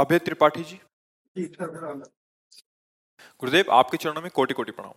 [0.00, 0.80] अभय त्रिपाठी जी।
[3.40, 4.94] गुरुदेव आपके चरणों में कोटि कोटि प्रणाम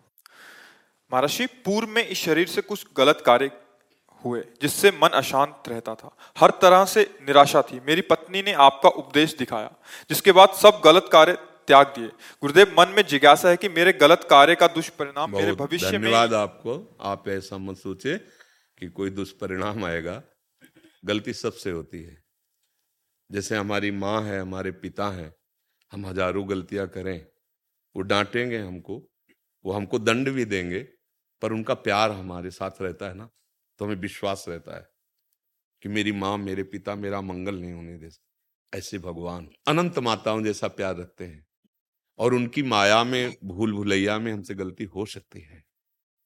[1.12, 3.52] महर्षि पूर्व में इस शरीर से कुछ गलत कार्य
[4.26, 8.90] हुए जिससे मन अशांत रहता था। हर तरह से निराशा थी। मेरी पत्नी ने आपका
[8.90, 9.74] उपदेश दिखाया
[10.10, 11.34] जिसके बाद सब गलत कार्य
[11.68, 15.92] त्याग दिए। गुरुदेव मन में जिज्ञासा है कि मेरे गलत कार्य का दुष्परिणाम मेरे भविष्य
[15.92, 18.18] में धन्यवाद आपको। आप ऐसा मत सोचे
[18.80, 20.22] कि कोई दुष्परिणाम आएगा।
[21.06, 22.23] गलती सबसे होती है।
[23.34, 25.34] जैसे हमारी माँ है, हमारे पिता हैं,
[25.92, 27.26] हम हज़ारों गलतियाँ करें,
[27.96, 28.98] वो डांटेंगे हमको,
[29.66, 30.80] वो हमको दंड भी देंगे,
[31.42, 33.30] पर उनका प्यार हमारे साथ रहता है ना
[33.80, 34.86] तो हमें विश्वास रहता है
[35.82, 38.10] कि मेरी माँ, मेरे पिता, मेरा मंगल नहीं होने दे
[38.74, 41.46] ऐसे भगवान, अनंत माताओं जैसा प्यार रखते हैं
[42.20, 45.64] और उनकी माया में, भूल भुलैया में हमसे गलती हो सकती है।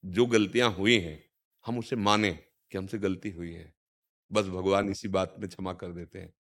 [0.04, 1.20] जो गलतियाँ हुई हैं,
[1.66, 2.32] हम उसे माने
[2.72, 3.74] कि हमसे गलती हुई है।
[4.32, 6.34] बस भगवान इसी बात में क्षमा कर देते हैं।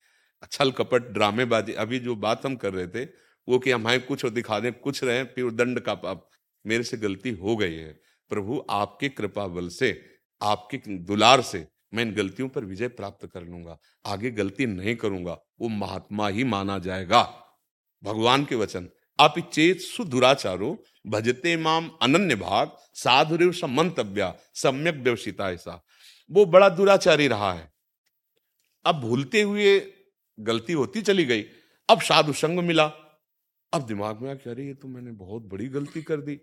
[0.51, 3.09] छल कपट, ड्रामेबाजी। अभी जो बात हम कर रहे थे,
[3.47, 6.29] वो कि हम हमें कुछ और दिखा दें, कुछ रहे, फिर दंड का पाप।
[6.65, 7.99] मेरे से गलती हो गई है।
[8.29, 10.05] प्रभु, आपके कृपा बल से,
[10.41, 15.37] आपके दुलार से मैं इन गलतियों पर विजय प्राप्त कर लूँगा। आगे गलती नहीं करूँगा,
[15.61, 17.21] वो महात्मा ही माना जाएगा।
[18.03, 25.83] भगवान के वचन, आप चेत सुदुराचारो, भजते माम अनन्य भाग, साधुरेव समंतव्या सम्यक व्यवसिता ऐसा
[26.31, 27.73] वो बड़ा दुराचारी रहा है।
[28.85, 29.79] अब भूलते हुए
[30.39, 31.41] गलती होती चली गई।
[31.89, 32.85] अब साधु संग मिला।
[33.73, 36.41] अब दिमाग में अरे, ये तो मैंने बहुत बड़ी गलती कर दी।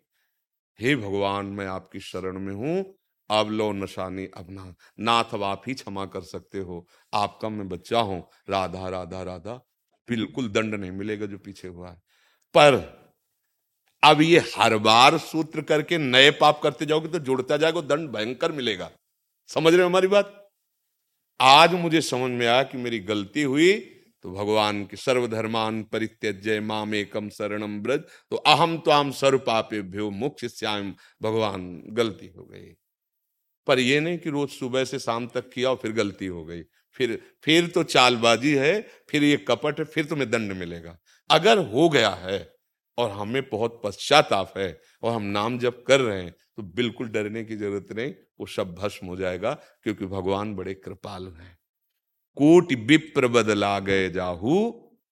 [0.80, 2.94] हे भगवान, मैं आपकी शरण में हूँ।
[3.30, 7.68] अब लो नशानी, अब ना, नाथ अब आप ही क्षमा कर सकते हो। आपका मैं
[7.68, 9.54] बच्चा हूँ। राधा राधा राधा।
[10.08, 11.96] बिल्कुल दंड नहीं मिलेगा जो पीछे हुआ है।
[12.54, 12.74] पर
[14.04, 18.52] अब ये हर बार सूत्र करके नए पाप करते जाओगे तो जुड़ता जाएगा दंड भयंकर
[18.52, 18.90] मिलेगा।
[19.48, 20.43] समझ रहे हो हमारी बात?
[21.40, 23.72] आज मुझे समझ में आया कि मेरी गलती हुई
[24.24, 28.00] तो भगवान के सर्वधर्मान परित्यज्य माम एकम शरणम ब्रज
[28.30, 30.92] तो अहम तो आम सर्व पापे भ्यो मुख्य श्याम
[31.22, 32.72] भगवान, गलती हो गई।
[33.66, 36.62] पर यह नहीं कि रोज सुबह से शाम तक किया और फिर गलती हो गई।
[36.96, 38.80] फिर फिर तो चालबाजी है,
[39.10, 40.96] फिर ये कपट है, फिर तुम्हें दंड मिलेगा।
[41.30, 42.38] अगर हो गया है
[42.98, 47.44] और हमें बहुत पश्चाताप है और हम नाम जब कर रहे हैं तो बिल्कुल डरने
[47.44, 49.52] की ज़रूरत नहीं। वो सब भस्म हो जाएगा,
[49.82, 51.58] क्योंकि भगवान बड़े कृपालु हैं।
[52.36, 54.56] कोटि विप्र बदला गए जाहू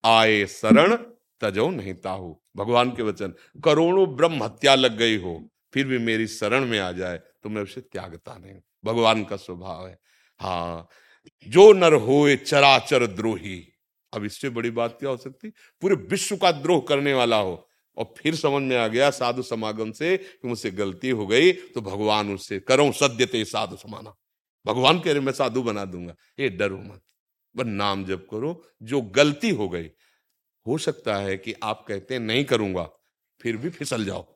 [0.04, 0.96] आए शरण
[1.40, 6.26] तजो नहीं ताहू। भगवान के वचन, करोड़ों ब्रह्म हत्या लग गई हो, फिर भी मेरी
[6.28, 8.54] शरण में आ जाए तो मैं उसे त्यागता नहीं
[8.84, 9.98] भगवान का स्वभाव है।
[10.40, 10.88] हाँ
[11.46, 13.62] जो नर होए चराचर द्रोही।
[14.12, 15.48] अब इससे बड़ी बात क्या हो सकती?
[15.82, 19.90] पूरे विश्व का द्रोह करने वाला हो। और फिर समझ में आ गया साधु समागम
[19.92, 24.14] से कि मुझसे गलती हो गई तो भगवान उससे करो सद्यते साधु समाना।
[24.66, 27.00] भगवान कह रहे, मैं साधु बना दूँगा। ये डरो मत।
[27.54, 29.88] बस नाम जप करो। जो गलती हो गई,
[30.66, 32.88] हो सकता है कि आप कहते हैं, नहीं करूँगा,
[33.40, 34.26] फिर भी फिसल जाओ।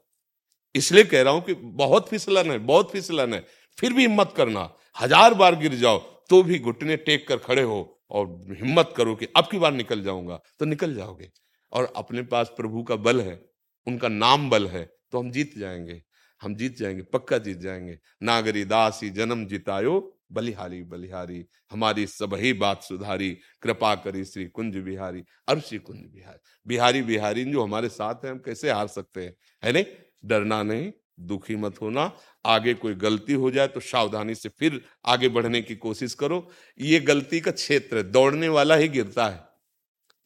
[0.75, 3.44] इसलिए कह रहा हूँ कि बहुत फिसलन है, बहुत फिसलन है।
[3.79, 5.99] फिर भी हिम्मत करना। हज़ार बार गिर जाओ
[6.31, 7.79] तो भी घुटने टेक कर खड़े हो
[8.11, 11.31] और हिम्मत करो कि अब की बार निकल जाऊँगा। तो निकल जाओगे।
[11.72, 13.40] और अपने पास प्रभु का बल है,
[13.86, 16.02] उनका नाम बल है तो हम जीत जाएँगे।
[16.42, 22.52] हम जीत जाएँगे, पक्का जीत जाएँगे। नागरी दासी जन्म जितायो, बलिहारी बलिहारी। हमारी सब ही
[22.52, 27.88] बात सुधारी, कृपा करी श्री कुंज बिहारी अब श्री कुंज बिहारी। बिहारी बिहारी जो हमारे
[27.88, 29.36] साथ हैं, हम कैसे हार सकते हैं?
[29.64, 29.84] है नहीं?
[30.24, 32.12] डरना नहीं, दुखी मत होना।
[32.46, 36.48] आगे कोई गलती हो जाए तो सावधानी से फिर आगे बढ़ने की कोशिश करो।
[36.80, 39.45] ये गलती का क्षेत्र है, दौड़ने वाला ही गिरता है।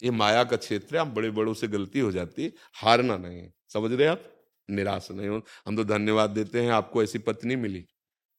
[0.03, 3.93] ये माया का क्षेत्र है हम बड़े बड़ों से गलती हो जाती, हारना नहीं। समझ
[3.93, 4.23] रहे आप?
[4.69, 7.85] निराश नहीं हो। हम तो धन्यवाद देते हैं, आपको ऐसी पत्नी मिली,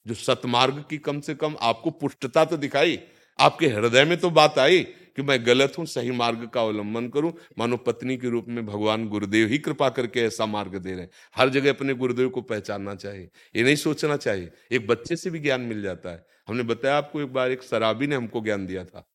[0.06, 3.00] जो सतमार्ग की कम से कम आपको पुष्टता तो दिखाई,
[3.40, 4.82] आपके हृदय में तो बात आई
[5.16, 9.08] कि मैं गलत हूँ, सही मार्ग का अवलंबन करूँ। मानो पत्नी के रूप में भगवान
[9.10, 12.96] गुरुदेव ही कृपा करके ऐसा मार्ग दे रहे हैं। हर जगह अपने गुरुदेव को पहचानना
[12.96, 16.98] चाहिए, ये नहीं सोचना चाहिए। एक बच्चे से भी ज्ञान मिल जाता है। हमने बताया
[16.98, 19.08] आपको एक बार, एक शराबी ने हमको ज्ञान दिया था।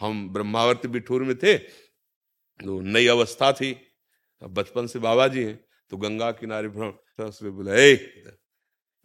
[0.00, 1.56] हम ब्रह्मावर्त बिठूर में थे
[2.60, 3.76] तो नई अवस्था थी।
[4.42, 5.58] बचपन से बाबा जी हैं
[5.90, 7.94] तो गंगा किनारे बोले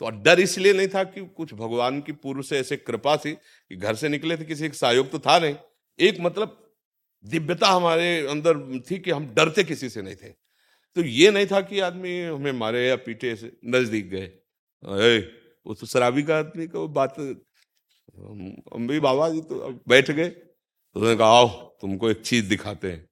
[0.02, 3.76] तो डर इसलिए नहीं था कि कुछ भगवान की पूर्व से ऐसे कृपा थी कि
[3.76, 5.56] घर से निकले थे, किसी एक सहयोग तो था नहीं।
[6.00, 6.56] एक मतलब
[7.26, 10.30] दिव्यता हमारे अंदर थी कि हम डरते किसी से नहीं थे।
[10.96, 15.18] तो ये नहीं था कि आदमी हमें मारे या पीटे से नज़दीक गए।
[15.66, 21.00] वो तो शराबी का आदमी का बात हम भी बाबा जी तो बैठ गए। तो
[21.00, 21.48] उन्होंने कहा, आओ,
[21.82, 23.09] तुमको एक चीज़ दिखाते हैं।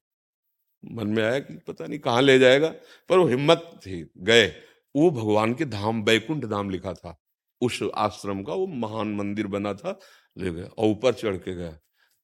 [0.83, 2.67] मन में आया कि पता नहीं कहाँ ले जाएगा,
[3.09, 4.47] पर वो हिम्मत थी, गए।
[4.95, 7.17] वो भगवान के धाम, बैकुंठ धाम लिखा था।
[7.61, 9.99] उस आश्रम का वो महान मंदिर बना था।
[10.37, 11.77] ले गया और ऊपर चढ़ के गया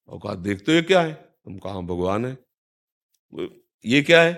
[0.10, 1.14] और कहा देखते हो ये क्या है?
[1.14, 2.38] तुम कहा भगवान है?
[3.86, 4.34] ये क्या है?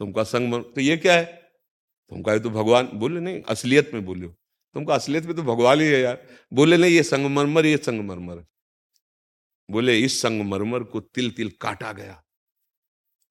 [0.00, 1.24] तुम कहा, संग तो ये क्या है?
[2.10, 5.86] तुम कहा तो भगवान बोले, नहीं, असलियत में बोले तुम असलियत में तो भगवान ही
[5.86, 6.22] है यार।
[6.52, 8.44] बोले, नहीं, ये संगमरमर ये संगमरमर
[9.68, 12.23] बोले, इस संगमरमर को तिल तिल काटा गया।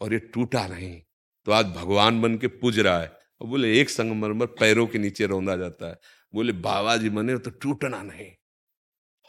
[0.03, 1.01] और ये टूटा नहीं।
[1.45, 3.11] तो आज भगवान बन के पूज रहा है।
[3.41, 5.99] और बोले, एक संगमरमर पैरों के नीचे रौंदा जाता है।
[6.35, 8.31] बोले बाबा जी बने तो टूटना नहीं।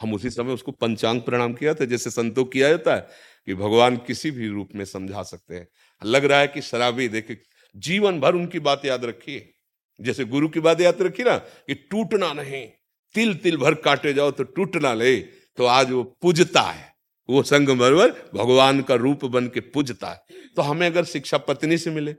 [0.01, 3.07] हम उसी समय उसको पंचांग प्रणाम किया था, जैसे संतों किया जाता है,
[3.45, 5.67] कि भगवान किसी भी रूप में समझा सकते हैं।
[6.05, 7.37] लग रहा है कि शराबी, देखे,
[7.75, 9.53] जीवन भर उनकी बात याद रखिए।
[10.01, 12.67] जैसे गुरु की बात याद रखी ना, कि टूटना नहीं।
[13.13, 15.21] तिल तिल भर काटे जाओ तो टूटना ले
[15.57, 16.94] तो आज वो पूजता है।
[17.29, 20.23] वो संगमरवर भगवान का रूप बन के पूजता है।
[20.55, 22.13] तो हमें अगर शिक्षा पत्नी से मिले,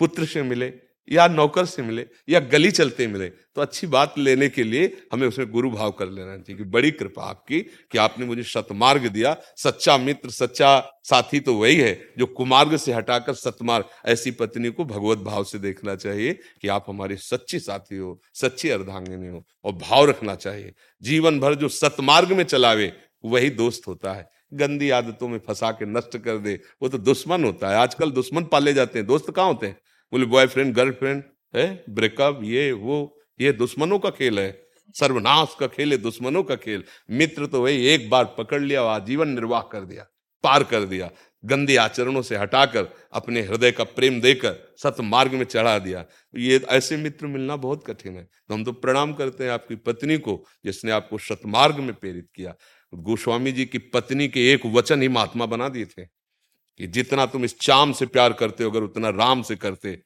[0.00, 0.72] पुत्र से मिले,
[1.08, 5.26] या नौकर से मिले, या गली चलते मिले तो अच्छी बात लेने के लिए हमें
[5.28, 9.36] उसमें गुरु भाव कर लेना चाहिए कि बड़ी कृपा आपकी कि आपने मुझे सतमार्ग दिया।
[9.56, 14.84] सच्चा मित्र, सच्चा साथी तो वही है जो कुमार्ग से हटाकर सतमार्ग, ऐसी पत्नी को
[14.84, 19.72] भगवत भाव से देखना चाहिए कि आप हमारी सच्ची साथी हो, सच्ची अर्धांगिनी हो और
[19.72, 20.72] भाव रखना चाहिए।
[21.02, 22.92] जीवन भर जो सतमार्ग में चलावे,
[23.24, 27.44] वही दोस्त होता है। गंदी आदतों में फंसा के नष्ट कर दे। वो तो दुश्मन
[27.44, 29.76] होता है। आजकल दुश्मन पाले जाते हैं। दोस्त कहाँ होते हैं?
[30.12, 31.22] बोले बॉयफ्रेंड गर्लफ्रेंड
[31.56, 31.84] है?
[31.90, 36.84] ब्रेकअप ये, वो, ये दुश्मनों का खेल है। सर्वनाश का खेल है, दुश्मनों का खेल।
[37.10, 40.06] मित्र तो वही, एक बार पकड़ लिया वहाँ जीवन निर्वाह कर दिया,
[40.44, 41.10] पार कर दिया,
[41.44, 46.04] गंदे आचरणों से हटाकर, अपने हृदय का प्रेम देकर सत मार्ग में चढ़ा दिया।
[46.36, 50.18] ये ऐसे मित्र मिलना बहुत कठिन है। तो हम तो प्रणाम करते हैं आपकी पत्नी
[50.18, 52.54] को, जिसने आपको सतमार्ग में प्रेरित किया।
[52.94, 57.44] गोस्वामी जी की पत्नी के एक वचन ही महात्मा बना दिए थे कि जितना तुम
[57.44, 60.02] इस चाम से प्यार करते हो अगर उतना राम से करते।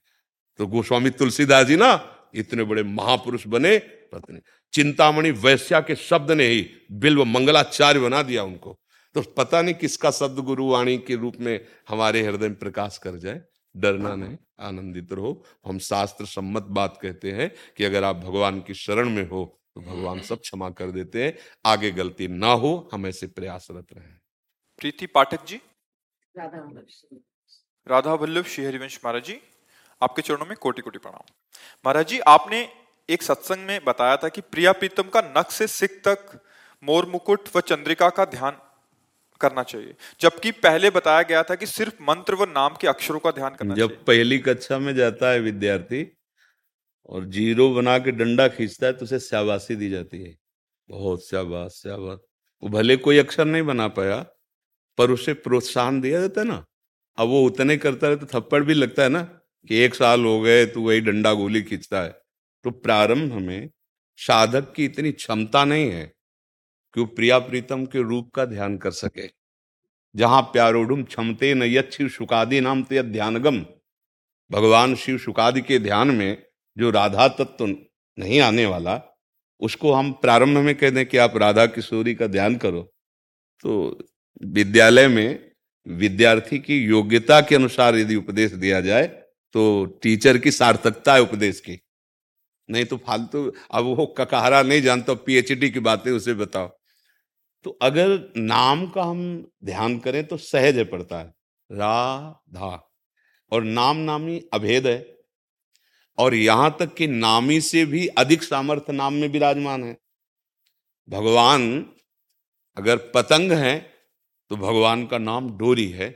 [0.58, 3.78] तो गोस्वामी तुलसीदास जी ना इतने बड़े महापुरुष बने
[4.12, 4.40] पत्नी।
[4.72, 8.78] चिंतामणि वैश्या के शब्द ने ही बिल्व मंगलाचार्य बना दिया उनको।
[9.14, 13.40] तो पता नहीं किसका शब्द गुरुवाणी के रूप में हमारे हृदय में प्रकाश कर जाए।
[13.76, 18.74] डरना नहीं आनंदित रहो। हम शास्त्र सम्मत बात कहते हैं कि अगर आप भगवान की
[18.74, 21.36] शरण में हो तो भगवान सब क्षमा कर देते हैं
[21.66, 24.12] आगे गलती ना हो हम ऐसे प्रयासरत रहे।
[24.80, 25.60] प्रीति पाठक जी।
[27.86, 29.38] राधा वल्लभ श्री हरिवंश महाराज जी
[30.02, 31.24] आपके चरणों में कोटि कोटि प्रणाम।
[31.84, 32.68] महाराज जी आपने
[33.08, 36.38] एक सत्संग में बताया था कि प्रिया प्रीतम का नख से सिख तक
[36.82, 38.56] मोर मुकुट व चंद्रिका का ध्यान
[39.40, 43.30] करना चाहिए जबकि पहले बताया गया था कि सिर्फ़ मंत्र व नाम के अक्षरों का
[43.30, 46.02] ध्यान करना जब चाहिए। पहली कक्षा में जाता है विद्यार्थी
[47.08, 50.36] और ज़ीरो बना के डंडा खींचता है तो उसे शाबाशी दी जाती है।
[50.88, 52.18] बहुत शाबाश शाबाश।
[52.62, 54.16] वो भले कोई अक्षर नहीं बना पाया,
[54.98, 56.64] पर उसे प्रोत्साहन दिया जाता है ना।
[57.18, 59.22] अब वो उतने करता है तो थप्पड़ भी लगता है ना
[59.70, 62.10] कि एक साल हो गए तो वही डंडा गोली खींचता है।
[62.64, 63.70] तो प्रारंभ में
[64.18, 66.04] साधक की इतनी क्षमता नहीं है
[66.96, 69.28] कि वो प्रिया प्रीतम के रूप का ध्यान कर सके।
[70.14, 73.60] जहाँ प्यारोडुम क्षमते न यिव शुकादि नाम तो यद ध्यानगम।
[74.50, 76.42] भगवान शिव शुकादि के ध्यान में
[76.78, 77.66] जो राधा तत्व
[78.18, 79.00] नहीं आने वाला,
[79.60, 82.82] उसको हम प्रारंभ में कह दें कि आप राधा किशोरी का ध्यान करो।
[83.60, 83.98] तो
[84.42, 85.52] विद्यालय में
[85.86, 89.06] विद्यार्थी की योग्यता के अनुसार यदि उपदेश दिया जाए
[89.54, 91.78] तो टीचर की सार्थकता है उपदेश की।
[92.70, 96.68] नहीं तो फालतू, अब वो ककहरा नहीं जानता पीएचडी की बातें उसे बताओ।
[97.64, 101.34] तो अगर नाम का हम ध्यान करें तो सहज है पड़ता है।
[101.70, 102.92] राधा।
[103.52, 105.16] और नाम नामी अभेद है।
[106.18, 109.96] और यहाँ तक कि नामी से भी अधिक सामर्थ्य नाम में विराजमान है।
[111.08, 111.62] भगवान
[112.76, 113.78] अगर पतंग है
[114.50, 116.08] तो भगवान का नाम डोरी है।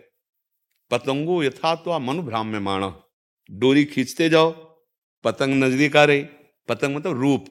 [0.91, 2.95] पतंगो यथा तो मनुभ्राम में माणा
[3.51, 4.51] डोरी खींचते जाओ,
[5.25, 6.23] पतंग नज़दीक आ रही
[6.69, 7.47] पतंग मतलब रूप।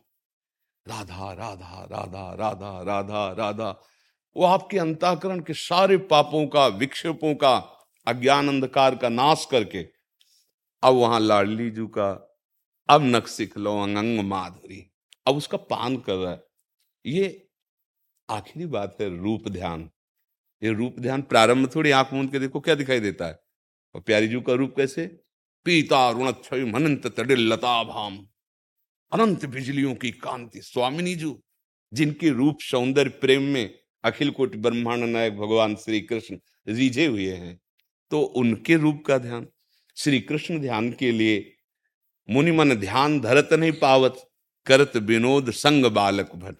[0.85, 3.69] राधा राधा राधा राधा राधा राधा।
[4.35, 7.55] वो आपके अंताकरण के सारे पापों का, विक्षेपों का
[8.07, 9.83] अज्ञान अंधकार का नाश करके,
[10.83, 12.25] अब वहाँ लाडली जू का
[12.89, 14.92] अब नक सिख लो अंग माधुरी।
[15.27, 16.44] अब उसका पान कर रहा है।
[17.06, 17.48] ये
[18.30, 19.89] आखिरी बात है रूप ध्यान।
[20.63, 23.39] ये रूप ध्यान प्रारंभ थोड़ी आँख मूंद के देखो क्या दिखाई देता है।
[23.96, 25.08] और प्यारी जू का रूप कैसे?
[25.65, 28.27] पीता ऋणक्षय मनंत तडिल लता भाम।
[29.12, 31.44] अनंत बिजलियों की कांति स्वामिनी जू,
[31.94, 37.62] जिनके रूप सौंदर्य प्रेम में अखिल कोट ब्रह्मांड नायक भगवान श्री कृष्ण रिझे हुए हैं।
[38.12, 39.48] तो उनके रूप का ध्यान।
[39.96, 41.54] श्री कृष्ण ध्यान के लिए
[42.29, 44.29] मुनि मन ध्यान धरत नहीं पावत,
[44.65, 46.55] करत विनोद संग बालक भट।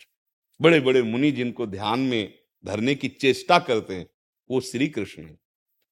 [0.62, 4.08] बड़े बड़े मुनि जिनको ध्यान में धरने की चेष्टा करते हैं,
[4.52, 5.38] वो श्री कृष्ण है।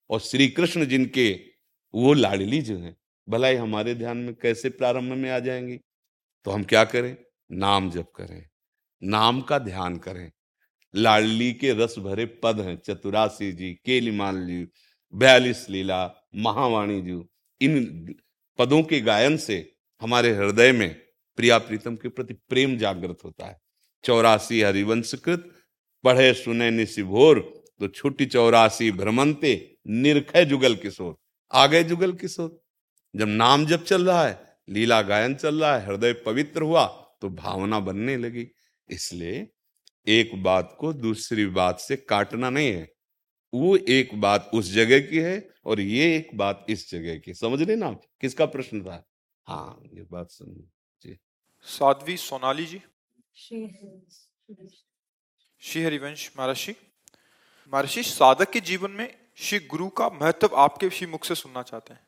[0.09, 1.39] और श्री कृष्ण जिनके,
[1.95, 2.97] वो लाडली जो है,
[3.29, 5.77] भलाई हमारे ध्यान में कैसे प्रारंभ में आ जाएँगी?
[6.45, 7.17] तो हम क्या करें?
[7.51, 8.49] नाम जप करें,
[9.03, 10.31] नाम का ध्यान करें।
[10.95, 14.67] लाडली के रस भरे पद हैं, चतुरासी जी केलीमाल जी
[15.13, 17.23] बयालीस लीला, महावाणी जी,
[17.61, 18.15] इन
[18.59, 19.57] पदों के गायन से
[20.01, 20.93] हमारे हृदय में
[21.37, 23.59] प्रिया प्रीतम के प्रति प्रेम जागृत होता है।
[24.03, 25.51] चौरासी हरिवंशकृत,
[26.03, 27.39] पढ़े सुने निशिभोर
[27.79, 29.53] तो छुट्टी चौरासी भ्रमंते
[29.87, 31.15] निर्खय जुगल किशोर
[31.51, 32.59] आ गए जुगल किशोर।
[33.15, 36.85] जब नाम जब चल रहा है, लीला गायन चल रहा है, हृदय पवित्र हुआ
[37.21, 38.47] तो भावना बनने लगी।
[38.89, 39.47] इसलिए
[40.07, 42.92] एक बात को दूसरी बात से काटना नहीं है।
[43.53, 47.61] वो एक बात उस जगह की है और ये एक बात इस जगह की समझ
[47.61, 49.09] रहे ना किसका प्रश्न था?
[49.47, 50.57] हाँ ये बात समझ
[51.03, 51.19] जी।
[51.61, 52.81] साध्वी सोनाली जी।
[55.61, 56.75] श्री हरिवंश महर्षि
[57.73, 61.93] महर्षि साधक के जीवन में श्री गुरु का महत्व आपके श्री मुख से सुनना चाहते
[61.93, 62.07] हैं।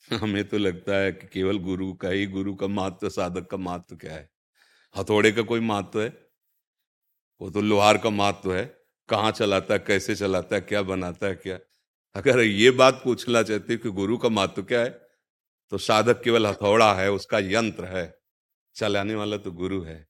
[0.22, 3.96] हमें तो लगता है कि केवल गुरु का ही गुरु का महत्व साधक का महत्व
[3.96, 4.30] क्या है?
[4.96, 6.26] हथौड़े का कोई महत्व है?
[7.40, 11.34] वो तो लोहार का महत्व है। कहाँ चलाता है कैसे चलाता है क्या बनाता है
[11.34, 11.58] क्या?
[12.14, 15.04] अगर ये बात पूछना चाहते कि गुरु का महत्व क्या है
[15.70, 18.18] तो साधक केवल हथौड़ा है, उसका यंत्र है।
[18.74, 20.08] चलाने वाला तो गुरु है,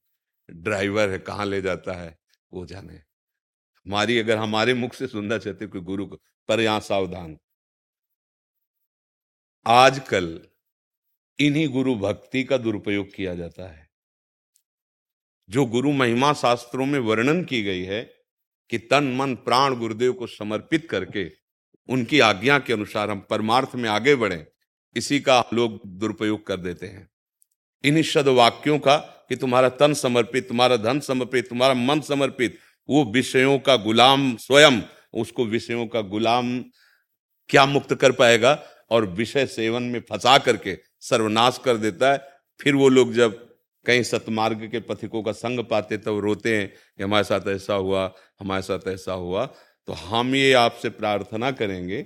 [0.49, 2.19] ड्राइवर है, कहाँ ले जाता है,
[2.53, 7.37] वो जाने। हमारी, अगर हमारे मुख से सुनना चाहते कि गुरु को, पर यहाँ सावधान।
[9.65, 10.47] आजकल
[11.39, 13.89] इन्हीं गुरु भक्ति का दुरुपयोग किया जाता है।
[15.49, 18.14] जो गुरु महिमा शास्त्रों में वर्णन की गई है
[18.69, 21.31] कि तन मन प्राण गुरुदेव को समर्पित करके
[21.89, 24.47] उनकी आज्ञा के अनुसार हम परमार्थ में आगे बढ़े,
[24.95, 27.09] इसी का लोग दुरुपयोग कर देते हैं।
[27.83, 28.97] इन्हीं शब्द वाक्यों का
[29.29, 32.57] कि तुम्हारा तन समर्पित, तुम्हारा धन समर्पित, तुम्हारा मन समर्पित,
[32.89, 34.81] वो विषयों का गुलाम स्वयं,
[35.13, 36.65] उसको विषयों का गुलाम
[37.49, 38.63] क्या मुक्त कर पाएगा?
[38.89, 42.27] और विषय सेवन में फंसा करके सर्वनाश कर देता है,
[42.61, 43.54] फिर वो लोग जब
[43.87, 48.15] कहीं सतमार्ग के पथिकों का संग पाते तब रोते हैं कि हमारे साथ ऐसा हुआ,
[48.39, 49.45] हमारे साथ ऐसा हुआ।
[49.87, 52.01] तो हम ये आपसे प्रार्थना करेंगे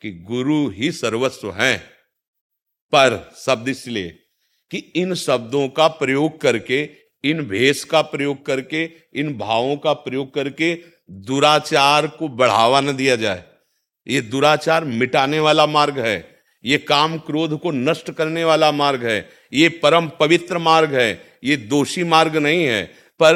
[0.00, 1.78] कि गुरु ही सर्वस्व हैं।
[2.94, 4.18] पर शब्द इसलिए
[4.70, 6.90] कि इन शब्दों का प्रयोग करके,
[7.24, 10.74] इन भेष का प्रयोग करके, इन भावों का प्रयोग करके
[11.10, 13.44] दुराचार को बढ़ावा न दिया जाए।
[14.08, 16.31] ये दुराचार मिटाने वाला मार्ग है।
[16.64, 21.56] ये काम क्रोध को नष्ट करने वाला मार्ग है, ये परम पवित्र मार्ग है, ये
[21.56, 22.84] दोषी मार्ग नहीं है,
[23.20, 23.34] पर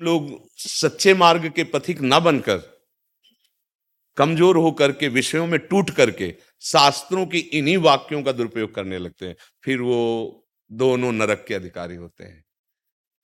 [0.00, 2.58] लोग सच्चे मार्ग के पथिक न बनकर,
[4.16, 9.26] कमज़ोर होकर के, विषयों में टूट करके, शास्त्रों की इन्हीं वाक्यों का दुरुपयोग करने लगते
[9.26, 12.44] हैं। फिर वो दोनों नरक के अधिकारी होते हैं।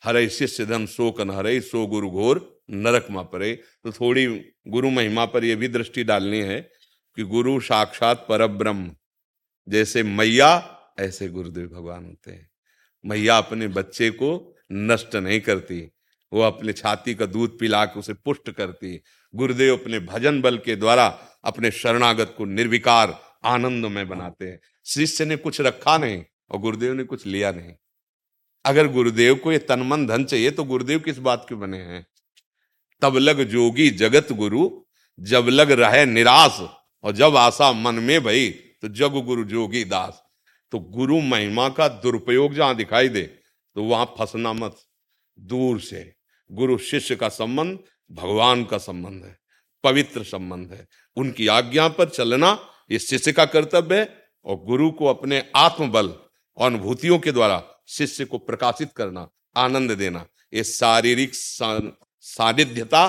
[0.02, 4.26] हरे शिष्य धन कन हरे, सो गुरु घोर, नरक मा परे। तो थोड़ी
[4.68, 6.60] गुरु महिमा पर यह भी दृष्टि डालनी है
[7.16, 8.96] कि गुरु साक्षात पर ब्रह्म
[9.68, 12.50] जैसे मैया, ऐसे गुरुदेव भगवान होते हैं।
[13.04, 15.90] मैया अपने बच्चे को नष्ट नहीं करती,
[16.32, 19.02] वो अपने छाती का दूध पिला के उसे पुष्ट करती।
[19.34, 21.06] गुरुदेव अपने भजन बल के द्वारा
[21.44, 26.92] अपने शरणागत को निर्विकार आनंद में बनाते हैं। शिष्य ने कुछ रखा नहीं और गुरुदेव
[26.92, 27.72] ने कुछ लिया नहीं।
[28.64, 32.06] अगर गुरुदेव को ये तनमन धन चाहिए तो गुरुदेव किस बात के बने हैं?
[33.02, 34.70] तब लग जोगी जगत गुरु,
[35.20, 36.60] जब लग रहे निराश
[37.04, 38.50] और जब आशा मन में भई
[38.82, 40.22] तो जग गुरु जोगी दास।
[40.72, 44.76] तो गुरु महिमा का दुरुपयोग जहाँ दिखाई दे तो वहाँ फंसना मत।
[45.38, 46.12] दूर से।
[46.50, 47.78] गुरु शिष्य का संबंध,
[48.10, 49.36] भगवान का संबंध है,
[49.84, 52.58] पवित्र संबंध है। उनकी आज्ञा पर चलना,
[52.90, 54.08] ये शिष्य का कर्तव्य है,
[54.46, 60.26] और गुरु को अपने आत्मबल और अनुभूतियों के द्वारा शिष्य को प्रकाशित करना, आनंद देना,
[60.52, 63.04] ये शारीरिक सानिध्यता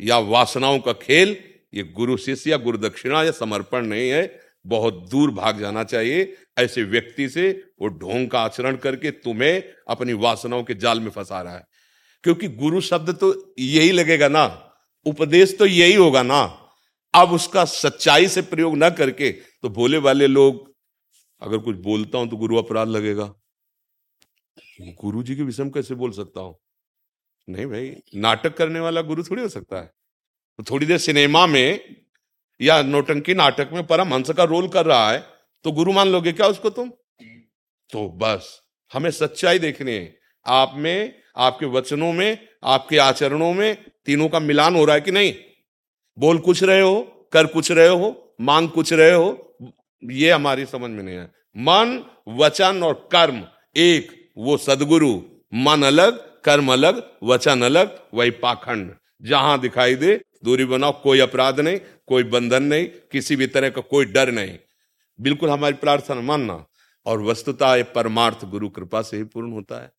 [0.00, 1.36] या वासनाओं का खेल
[1.76, 6.34] ये गुरु शिष्य या गुरु दक्षिणा या समर्पण नहीं है, बहुत दूर भाग जाना चाहिए।
[6.58, 11.40] ऐसे व्यक्ति से वो ढोंग का आचरण करके तुम्हें अपनी वासनाओं के जाल में फंसा
[11.42, 11.64] रहा है।
[12.24, 14.44] क्योंकि गुरु शब्द तो यही लगेगा ना,
[15.06, 16.42] उपदेश तो यही होगा ना।
[17.14, 20.74] अब उसका सच्चाई से प्रयोग ना करके तो भोले वाले लोग,
[21.42, 23.32] अगर कुछ बोलता हूँ तो गुरु अपराध लगेगा।
[24.80, 26.56] गुरु जी के विषय में कैसे बोल सकता हूँ?
[27.48, 29.90] नहीं भाई, नाटक करने वाला गुरु थोड़ी हो सकता है।
[30.58, 31.96] तो थोड़ी देर सिनेमा में
[32.60, 35.26] या नोटंकी नाटक में परमहंस का रोल कर रहा है
[35.64, 36.90] तो गुरु मान लोगे क्या उसको तुम?
[37.90, 44.28] तो बस, हमें सच्चाई देखनी है। आप में, आपके वचनों में, आपके आचरणों में तीनों
[44.28, 45.34] का मिलान हो रहा है कि नहीं?
[46.18, 49.56] बोल कुछ रहे हो, कर कुछ रहे हो, मांग कुछ रहे हो,
[50.04, 51.24] ये हमारी समझ में नहीं है।
[51.56, 53.46] मन, वचन और कर्म,
[53.76, 55.22] एक, वो सदगुरु।
[55.54, 61.60] मन अलग, कर्म अलग, वचन अलग, वही पाखंड, जहाँ दिखाई दे दूरी बनाओ, कोई अपराध
[61.60, 64.58] नहीं, कोई बंधन नहीं, किसी भी तरह का कोई डर नहीं।
[65.20, 66.66] बिल्कुल हमारी प्रार्थना मानना।
[67.06, 69.92] और वस्तुता परमार्थ गुरु कृपा से ही पूर्ण होता है।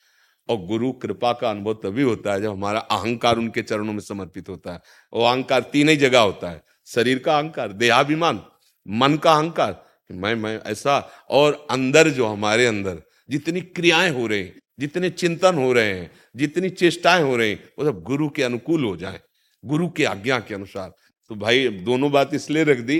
[0.49, 4.49] और गुरु कृपा का अनुभव तभी होता है जब हमारा अहंकार उनके चरणों में समर्पित
[4.49, 4.81] होता है।
[5.13, 8.41] वो अहंकार तीन ही जगह होता है, शरीर का अहंकार, देहाभिमान,
[8.87, 14.51] मन का अहंकार। मैं मैं ऐसा और अंदर जो हमारे अंदर जितनी क्रियाएँ हो रही
[14.79, 18.97] जितने चिंतन हो रहे हैं, जितनी चेष्टाएँ हो रही वो सब गुरु के अनुकूल हो
[18.97, 19.19] जाए।
[19.67, 20.93] गुरु की आज्ञा के अनुसार।
[21.29, 22.99] तो भाई, दोनों बात इसलिए रख दी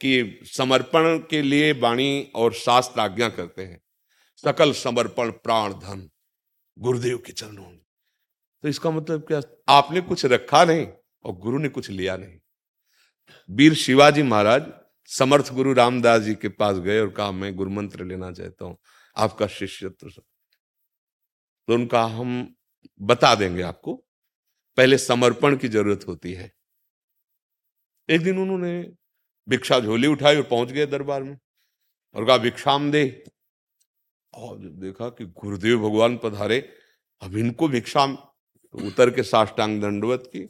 [0.00, 3.80] कि समर्पण के लिए वाणी और शास्त्र आज्ञा करते हैं।
[4.44, 6.08] सकल समर्पण, प्राण, धन,
[6.76, 7.80] गुरुदेव के चरणों में।
[8.64, 9.40] तो इसका मतलब क्या?
[9.68, 10.86] आपने कुछ रखा नहीं
[11.24, 12.38] और गुरु ने कुछ लिया नहीं।
[13.48, 14.66] वीर शिवाजी महाराज
[15.08, 18.76] समर्थ गुरु रामदास जी के पास गए और कहा, मैं गुरु मंत्र लेना चाहता हूँ,
[19.16, 22.54] आपका शिष्य तो उनका हम
[23.00, 24.04] बता देंगे आपको।
[24.80, 26.50] पहले समर्पण की ज़रूरत होती है।
[28.08, 28.70] एक दिन उन्होंने
[29.48, 31.36] भिक्षा झोली उठाई और पहुँच गए दरबार में
[32.14, 33.24] और कहा, भिक्षाम दे।
[34.34, 36.58] और देखा कि गुरुदेव भगवान पधारे
[37.22, 40.44] अब इनको भिक्षा तो उतर के साष्टांग दंडवत की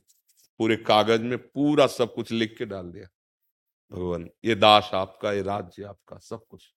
[0.61, 3.07] पूरे कागज़ में पूरा सब कुछ लिख के डाल दिया।
[3.93, 6.69] भगवान, ये दास आपका, ये राज्य आपका, सब कुछ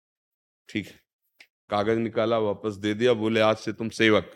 [0.70, 1.00] ठीक है।
[1.70, 4.32] कागज़ निकाला, वापस दे दिया, बोले, आज से तुम सेवक।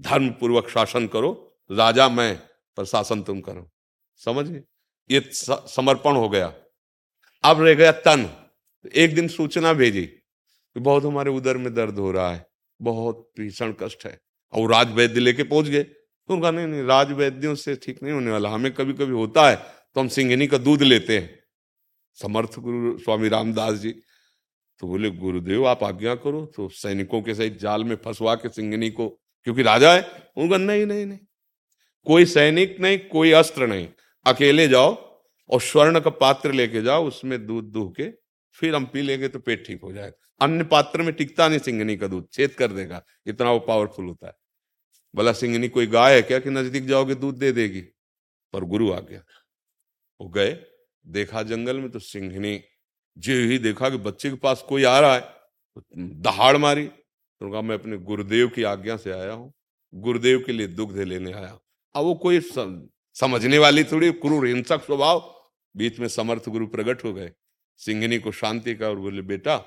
[0.00, 2.36] धर्म पूर्वक शासन करो राजा मैं
[2.76, 3.70] पर शासन तुम करो।
[4.20, 4.46] समझ?
[5.10, 6.52] ये समर्पण हो गया।
[7.44, 8.28] अब रह गया तन।
[8.94, 12.46] एक दिन सूचना भेजी कि बहुत हमारे उधर में दर्द हो रहा है,
[12.80, 14.18] बहुत भीषण कष्ट है।
[14.52, 18.12] और राज वैद्य लेके पहुँच गए। तो उनका, नहीं नहीं राज वैद्यों से ठीक नहीं
[18.12, 21.38] होने वाला। हमें कभी कभी होता है तो हम सिंघनी का दूध लेते हैं।
[22.18, 23.90] समर्थ गुरु स्वामी रामदास जी
[24.80, 28.90] तो बोले, गुरुदेव, आप आज्ञा करो। तो सैनिकों के सहित जाल में फंसवा के सिंघनी
[28.90, 29.08] को,
[29.46, 30.02] क्योंकि राजा है,
[30.36, 31.18] उनका, नहीं नहीं नहीं
[32.06, 33.88] कोई सैनिक नहीं, कोई अस्त्र नहीं।
[34.26, 34.94] अकेले जाओ
[35.50, 38.10] और स्वर्ण का पात्र लेके जाओ, उसमें दूध दूह के,
[38.50, 41.96] फिर हम पी लेंगे तो पेट ठीक हो जाएगा। अन्य पात्र में टिकता नहीं सिंगनी
[41.96, 44.34] का दूध, छेद कर देगा। इतना वो पावरफुल होता है।
[45.14, 47.80] भला सिंगनी कोई गाय है क्या कि नज़दीक जाओगे दूध दे देगी?
[48.52, 49.22] पर गुरु आ गया।
[50.20, 50.52] वो गए,
[51.06, 52.60] देखा जंगल में तो सिंघनी
[53.18, 57.50] जो ही देखा कि बच्चे के पास कोई आ रहा है। तो दहाड़ मारी। तो
[57.50, 59.52] कहा, मैं अपने गुरुदेव की आज्ञा से आया हूँ।
[59.94, 61.58] गुरुदेव के लिए दुग्ध लेने आया
[61.94, 62.40] अब वो कोई
[63.16, 65.18] समझने वाली थोड़ी, क्रूर, हिंसक स्वभाव।
[65.74, 67.32] बीच में समर्थ गुरु प्रकट हो गए।
[67.80, 69.64] सिंघनी को शांति का और बोले, बेटा,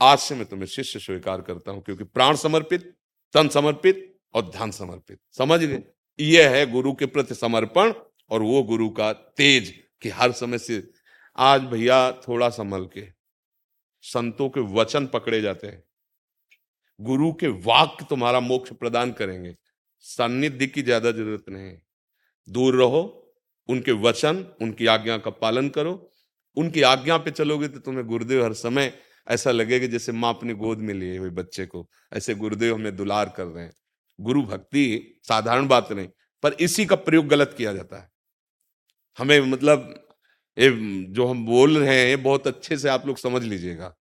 [0.00, 2.94] आज से मैं तुम्हें शिष्य स्वीकार करता हूँ, क्योंकि प्राण समर्पित,
[3.34, 5.82] तन समर्पित और ध्यान समर्पित। समझ गए?
[6.20, 7.92] यह है गुरु के प्रति समर्पण
[8.30, 10.82] और वो गुरु का तेज कि हर समय से,
[11.36, 13.06] आज भैया थोड़ा संभल के,
[14.04, 15.82] संतों के वचन पकड़े जाते हैं।
[17.00, 19.56] गुरु के वाक्य तुम्हारा मोक्ष प्रदान करेंगे।
[20.04, 21.76] सान्निध्य की ज़्यादा ज़रूरत नहीं
[22.48, 23.02] दूर रहो,
[23.68, 25.92] उनके वचन, उनकी आज्ञा का पालन करो।
[26.56, 28.92] उनकी आज्ञा पे चलोगे तो तुम्हें गुरुदेव हर समय
[29.26, 33.32] ऐसा लगेगा जैसे माँ अपनी गोद में लिए हुए बच्चे को। ऐसे गुरुदेव हमें दुलार
[33.36, 33.72] कर रहे हैं।
[34.18, 36.08] गुरु भक्ति साधारण बात नहीं,
[36.42, 38.10] पर इसी का प्रयोग गलत किया जाता है।
[39.18, 39.94] हमें मतलब
[40.56, 40.70] ये
[41.08, 43.94] जो हम बोल रहे हैं बहुत अच्छे से आप लोग समझ लीजिएगा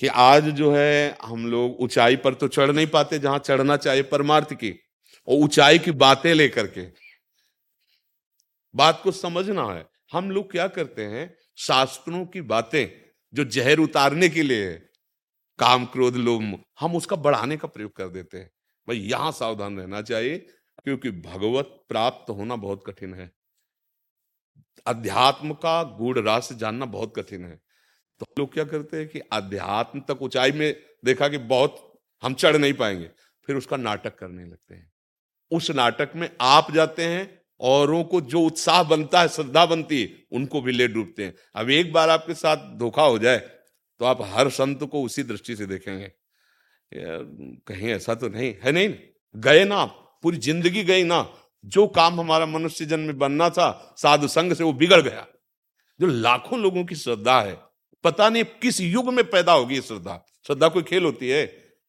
[0.00, 4.02] कि आज जो है हम लोग ऊंचाई पर तो चढ़ नहीं पाते, जहाँ चढ़ना चाहिए
[4.04, 4.70] परमार्थ की।
[5.28, 6.86] और ऊंचाई की बातें लेकर के।
[8.74, 11.36] बात को समझना है। हम लोग क्या करते हैं?
[11.56, 14.90] शास्त्रों की बातें जो जहर उतारने के लिए है,
[15.58, 18.50] काम क्रोध लोभ हम उसका बढ़ाने का प्रयोग कर देते हैं।
[18.88, 20.38] भाई, यहाँ सावधान रहना चाहिए,
[20.84, 23.30] क्योंकि भगवत प्राप्त होना बहुत कठिन है।
[24.86, 27.60] अध्यात्म का गुड़ रास जानना बहुत कठिन है।
[28.20, 32.56] तो लोग क्या करते हैं कि अध्यात्म तक ऊंचाई में देखा कि बहुत हम चढ़
[32.56, 33.10] नहीं पाएँगे,
[33.46, 34.91] फिर उसका नाटक करने लगते हैं।
[35.52, 37.28] उस नाटक में आप जाते हैं,
[37.60, 41.70] औरों को जो उत्साह बनता है, श्रद्धा बनती है, उनको भी ले डूबते हैं। अब
[41.70, 43.38] एक बार आपके साथ धोखा हो जाए
[44.00, 46.10] तो आप हर संत को उसी दृष्टि से देखेंगे।
[46.92, 48.94] कहीं ऐसा तो नहीं, है नहीं?
[49.34, 49.84] गए ना
[50.22, 51.26] पूरी ज़िंदगी गई ना।
[51.64, 55.26] जो काम हमारा मनुष्य जन्म में बनना था, साधु संघ से वो बिगड़ गया।
[56.00, 57.56] जो लाखों लोगों की श्रद्धा है,
[58.04, 61.42] पता नहीं किस युग में पैदा होगी श्रद्धा। श्रद्धा कोई खेल होती है?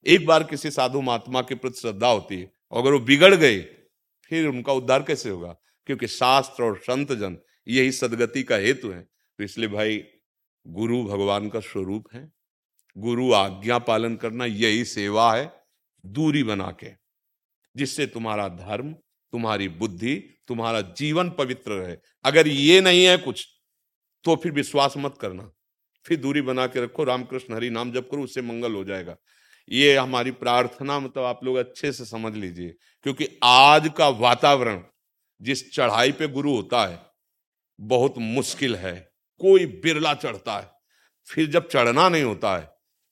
[0.05, 3.61] एक बार किसी साधु महात्मा के प्रति श्रद्धा होती है। अगर वो बिगड़ गए,
[4.23, 5.55] फिर उनका उद्धार कैसे होगा?
[5.85, 9.01] क्योंकि शास्त्र और संत जन यही सदगति का हेतु है।
[9.37, 10.03] तो इसलिए भाई,
[10.67, 12.31] गुरु भगवान का स्वरूप है।
[12.97, 15.53] गुरु आज्ञा पालन करना यही सेवा है,
[16.05, 16.89] दूरी बना के,
[17.75, 18.93] जिससे तुम्हारा धर्म,
[19.31, 20.15] तुम्हारी बुद्धि,
[20.47, 23.47] तुम्हारा जीवन पवित्र रहे। अगर ये नहीं है कुछ
[24.23, 25.51] तो फिर विश्वास मत करना।
[26.05, 29.17] फिर दूरी बना के रखो, रामकृष्ण हरि नाम जप करो, उससे मंगल हो जाएगा।
[29.67, 32.73] ये हमारी प्रार्थना मतलब आप लोग अच्छे से समझ लीजिए,
[33.05, 34.81] क्योंकि आज का वातावरण
[35.41, 36.99] जिस चढ़ाई पे गुरु होता है,
[37.79, 38.93] बहुत मुश्किल है,
[39.41, 40.69] कोई बिरला चढ़ता है,
[41.27, 42.71] फिर जब चढ़ना नहीं होता है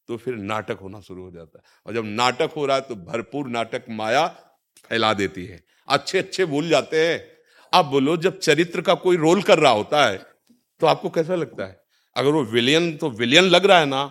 [0.10, 2.96] तो फिर नाटक होना शुरू हो जाता है, और जब नाटक हो रहा है तो
[2.98, 4.28] भरपूर नाटक माया
[4.90, 7.20] फैला देती है अच्छे अच्छे भूल जाते हैं,
[7.74, 10.18] आप बोलो जब चरित्र का कोई रोल कर रहा होता है
[10.82, 11.80] तो आपको कैसा लगता है?
[12.16, 14.04] अगर वो विलियन तो विलियन लग रहा है ना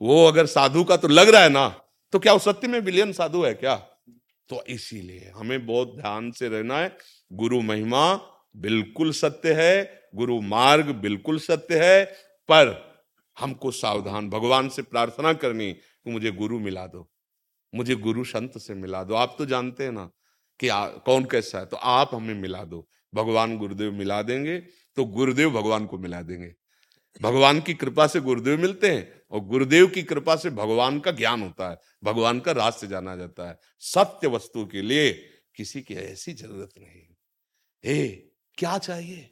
[0.00, 1.68] वो अगर साधु का तो लग रहा है ना
[2.12, 3.74] तो क्या वो सत्य में विलियन साधु है क्या?
[3.74, 6.96] तो इसीलिए हमें बहुत ध्यान से रहना है।
[7.32, 8.14] गुरु महिमा
[8.56, 12.04] बिल्कुल सत्य है गुरु मार्ग बिल्कुल सत्य है
[12.48, 12.70] पर
[13.36, 17.08] हमको सावधान भगवान से प्रार्थना करनी कि मुझे गुरु मिला दो
[17.72, 20.08] मुझे गुरु संत से मिला दो। आप तो जानते हैं ना
[20.60, 24.56] कि आ, कौन कैसा है तो आप हमें मिला दो। भगवान गुरुदेव मिला देंगे
[24.96, 26.52] तो गुरुदेव भगवान को मिला देंगे।
[27.22, 31.42] भगवान की कृपा से गुरुदेव मिलते हैं और गुरुदेव की कृपा से भगवान का ज्ञान
[31.42, 35.12] होता है, भगवान का रास्ते जाना जाता है। सत्य वस्तु के लिए
[35.56, 37.02] किसी की ऐसी ज़रूरत नहीं।
[37.84, 38.08] हे
[38.58, 39.30] क्या चाहिए?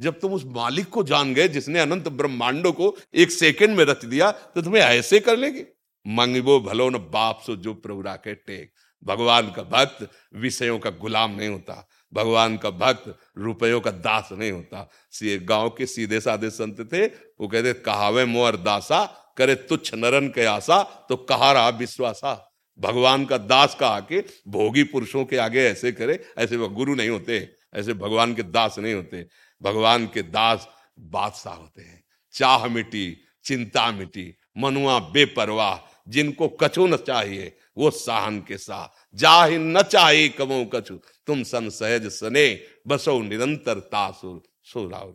[0.00, 4.04] जब तुम उस मालिक को जान गए जिसने अनंत ब्रह्मांडों को एक सेकंड में रच
[4.04, 5.64] दिया तो तुम्हें ऐसे कर लेगी।
[6.06, 8.72] मंगबो भलो न बाप सो जो प्रभु राके टेक।
[9.04, 14.52] भगवान का भक्त विषयों का गुलाम नहीं होता। भगवान का भक्त रुपयों का दास नहीं
[14.52, 14.88] होता।
[15.22, 19.04] गाँव के सीधे साधे संत थे, वो कहते, कहावे मोर दासा,
[19.36, 22.48] करे तुच्छ नरन के आशा तो कहा रहा विश्वासा।
[22.78, 27.08] भगवान का दास का आके भोगी पुरुषों के आगे ऐसे करे, ऐसे वह गुरु नहीं
[27.08, 29.26] होते, ऐसे भगवान के दास नहीं होते।
[29.62, 32.02] भगवान के दास बादशाह होते हैं।
[32.34, 39.58] चाह मिटी, चिंता मिटी, मनुआ बेपरवाह, जिनको कछु न चाहिए वो साहन के साह जाहि
[39.58, 45.14] न चाहे कमो कछु। तुम सन सहज सने, बसो निरंतर तासुर सोराव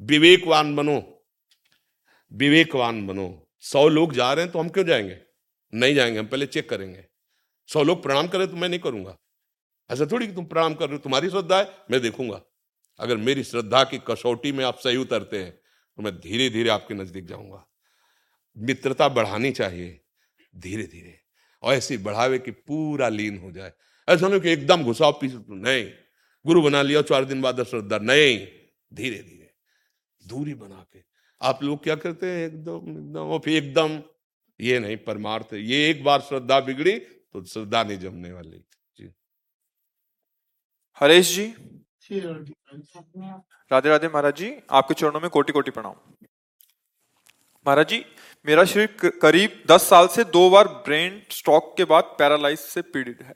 [0.00, 1.26] विवेकवान बनो।
[2.32, 3.28] विवेकवान बनो।
[3.60, 5.18] सौ लोग जा रहे हैं तो हम क्यों जाएँगे?
[5.72, 7.04] नहीं जाएँगे, हम पहले चेक करेंगे।
[7.68, 9.16] सौ लोग प्रणाम करें तो मैं नहीं करूँगा।
[9.90, 12.40] ऐसा थोड़ी कि तुम प्रणाम कर रहे हो, तुम्हारी श्रद्धा है, मैं देखूँगा।
[13.00, 15.50] अगर मेरी श्रद्धा की कसौटी में आप सही उतरते हैं
[15.98, 17.64] तो मैं धीरे धीरे आपके नज़दीक जाऊँगा।
[18.56, 20.00] मित्रता बढ़ानी चाहिए
[20.56, 21.18] धीरे धीरे
[21.62, 23.72] और ऐसी बढ़ावे कि पूरा लीन हो जाए।
[24.08, 25.90] ऐसा नहीं कि एकदम घुसाओ पीस नहीं।
[26.44, 28.38] गुरु बना लिया चार दिन बाद श्रद्धा नहीं।
[28.94, 29.50] धीरे धीरे।
[30.22, 31.02] दूरी बना के।
[31.40, 32.46] आप लोग क्या करते हैं?
[32.46, 34.02] एकदम एकदम और फिर एकदम।
[34.60, 38.58] ये नहीं परमार्थ ये एक बार श्रद्धा बिगड़ी तो श्रद्धा नहीं जमने वाली।
[38.96, 39.10] जी।
[41.00, 41.46] हरेश जी।
[43.70, 45.94] राधे राधे। महाराज जी आपके चरणों में कोटि कोटि प्रणाम।
[47.66, 48.04] महाराज जी
[48.46, 53.22] मेरा शरीर करीब दस साल से दो बार ब्रेन स्ट्रोक के बाद पैरालाइज से पीड़ित
[53.22, 53.34] है।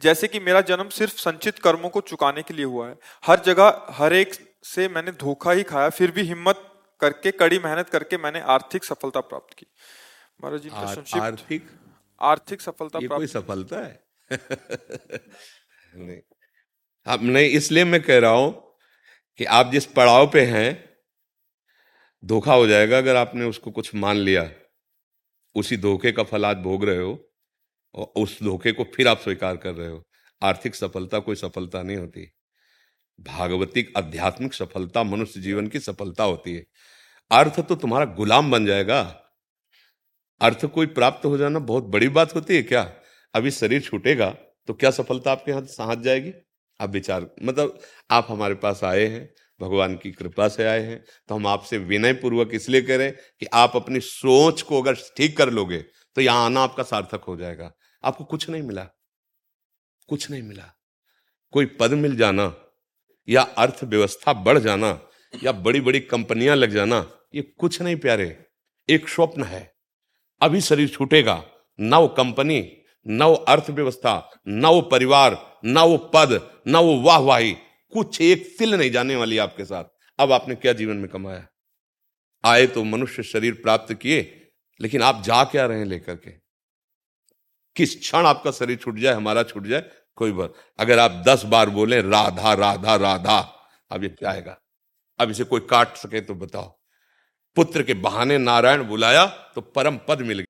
[0.00, 3.86] जैसे कि मेरा जन्म सिर्फ़ संचित कर्मों को चुकाने के लिए हुआ है। हर जगह
[3.90, 6.66] हर एक से मैंने धोखा ही खाया फिर भी हिम्मत
[7.00, 9.66] करके कड़ी मेहनत करके मैंने आर्थिक सफलता प्राप्त की।
[10.44, 10.70] महाराज जी
[11.18, 11.70] आर्थिक?
[12.20, 14.02] आर्थिक सफलता ये कोई सफलता है?
[15.94, 16.20] नहीं।
[17.06, 18.76] अब नहीं इसलिए मैं कह रहा हूँ
[19.38, 20.89] कि आप जिस पड़ाव पे हैं
[22.24, 24.50] धोखा हो जाएगा अगर आपने उसको कुछ मान लिया।
[25.54, 27.30] उसी धोखे का फल आज भोग रहे हो
[27.94, 30.06] और उस धोखे को फिर आप स्वीकार कर रहे हो।
[30.42, 32.26] आर्थिक सफलता कोई सफलता नहीं होती।
[33.20, 36.66] भागवतिक आध्यात्मिक सफलता मनुष्य जीवन की सफलता होती है।
[37.30, 39.00] अर्थ तो तुम्हारा गुलाम बन जाएगा।
[40.40, 42.92] अर्थ कोई प्राप्त हो जाना बहुत बड़ी बात होती है क्या?
[43.34, 44.30] अभी शरीर छूटेगा
[44.68, 46.32] तो क्या सफलता आपके हाथ हाथ जाएगी?
[46.80, 47.78] आप विचार मतलब
[48.10, 49.28] आप हमारे पास आए हैं
[49.60, 53.76] भगवान की कृपा से आए हैं। तो हम आपसे विनय पूर्वक इसलिए करें कि आप
[53.76, 55.78] अपनी सोच को अगर ठीक कर लोगे
[56.16, 57.72] तो यहाँ आना आपका सार्थक हो जाएगा।
[58.04, 58.86] आपको कुछ नहीं मिला।
[60.08, 60.64] कुछ नहीं मिला।
[61.52, 62.54] कोई पद मिल जाना,
[63.28, 64.98] या अर्थव्यवस्था बढ़ जाना,
[65.34, 68.36] या बड़ी बड़ी कंपनियाँ लग जाना, ये कुछ नहीं प्यारे।
[68.88, 69.62] एक स्वप्न है।
[70.40, 71.42] अभी शरीर छूटेगा।
[71.78, 72.60] नव कंपनी
[73.06, 77.56] नव अर्थव्यवस्था, न वो परिवार, न वो पद नव वाहवाही
[77.92, 79.84] कुछ एक तिल नहीं जाने वाली आपके साथ।
[80.18, 81.46] अब आपने क्या जीवन में कमाया?
[82.44, 84.50] आए तो मनुष्य शरीर प्राप्त किए,
[84.80, 86.30] लेकिन आप जा क्या रहे हैं लेकर के?
[87.76, 89.90] किस क्षण आपका शरीर छूट जाए, हमारा छूट जाए?
[90.16, 93.38] कोई बात। अगर आप दस बार बोले, राधा राधा राधा,
[93.90, 94.60] अब ये क्या आएगा?
[95.18, 96.80] अब इसे कोई काट सके तो बताओ।
[97.56, 100.49] पुत्र के बहाने नारायण बुलाया तो परम पद मिल गया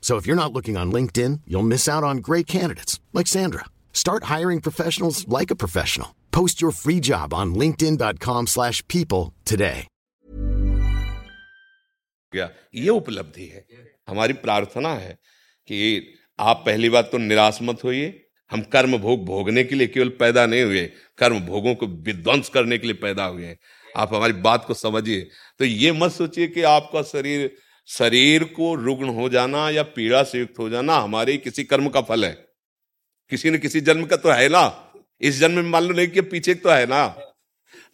[0.00, 3.64] So if you're not looking on LinkedIn, you'll miss out on great candidates like Sandra.
[3.92, 6.14] Start hiring professionals like a professional.
[6.30, 9.86] Post your free job on linkedin.com/people slash people today.
[12.32, 13.64] गया ये उपलब्धि है
[14.08, 15.18] हमारी प्रार्थना है
[15.68, 15.78] कि
[16.40, 20.46] आप पहली बात तो निराश मत होइए हम कर्म भोग भोगने के लिए केवल पैदा
[20.46, 20.84] नहीं हुए
[21.18, 23.58] कर्म भोगों को विध्वंस करने के लिए पैदा हुए हैं
[23.96, 27.56] आप हमारी बात को समझिए तो ये मत सोचिए कि आपका शरीर
[27.87, 32.01] शरीर को रुग्ण हो जाना या पीड़ा से युक्त हो जाना हमारे किसी कर्म का
[32.01, 32.31] फल है।
[33.29, 36.21] किसी न किसी जन्म का तो है ना। इस जन्म में मान लो नहीं कि
[36.21, 37.07] पीछे तो है ना।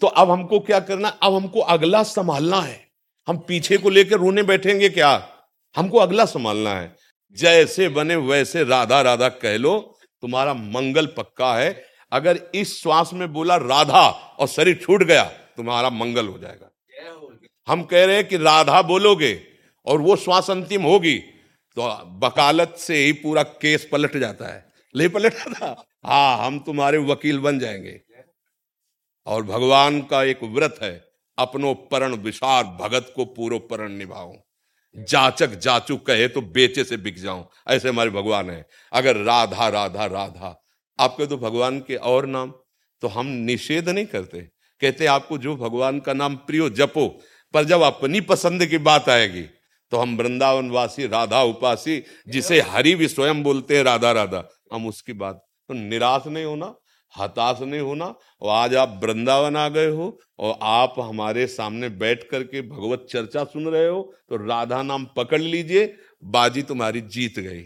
[0.02, 2.88] तो अब हमको क्या करना अब हमको अगला संभालना है।
[3.28, 5.30] हम पीछे को लेकर रोने बैठेंगे क्या?
[5.78, 6.96] हमको अगला संभालना है।
[7.38, 13.34] जैसे बने वैसे राधा राधा कह लो, तुम्हारा मंगल पक्का है। अगर इस श्वास में
[13.34, 16.72] बोला राधा और शरीर छूट गया, तुम्हारा मंगल हो जाएगा।
[17.68, 19.47] हम कह रहे हैं कि राधा बोलोगे
[19.88, 21.18] और वो श्वास अंतिम होगी
[21.78, 21.88] तो
[22.24, 27.40] वकालत से ही पूरा केस पलट जाता है। ले पलट जाता हाँ हम तुम्हारे वकील
[27.40, 28.00] बन जाएँगे।
[29.28, 30.94] और भगवान का एक व्रत है,
[31.38, 34.34] अपनो परण विशार, भगत को पूरो परण निभाओ
[34.96, 40.06] जाचक जाचू कहे तो बेचे से बिक जाऊँ, ऐसे हमारे भगवान है। अगर राधा राधा
[40.06, 40.56] राधा,
[41.00, 42.54] आपके तो भगवान के और नाम
[43.04, 44.42] तो हम निषेध नहीं करते।
[44.82, 47.08] कहते आपको जो भगवान का नाम प्रियो जपो,
[47.54, 49.46] पर जब अपनी पसंद की बात आएगी
[49.92, 54.88] तो हम वृंदावन वासी राधा उपासी जिसे हरि भी स्वयं बोलते हैं राधा राधा। हम
[54.88, 56.74] उसकी बात तो निराश नहीं होना
[57.14, 58.06] हताश नहीं होना
[58.42, 60.08] और आज आप वृंदावन आ गए हो
[60.40, 65.42] और आप हमारे सामने बैठ करके भगवत चर्चा सुन रहे हो तो राधा नाम पकड़
[65.42, 65.86] लीजिए
[66.24, 67.62] बाजी तुम्हारी जीत गई।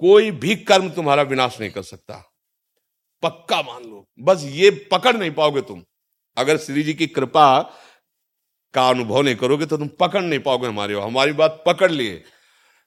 [0.00, 2.22] कोई भी कर्म तुम्हारा विनाश नहीं कर सकता।
[3.22, 5.82] पक्का मान लो बस ये पकड़ नहीं पाओगे तुम।
[6.36, 7.60] अगर श्री जी की कृपा
[8.74, 12.22] का अनुभव नहीं करोगे तो तुम पकड़ नहीं पाओगे हमारी हमारी बात पकड़ लिए।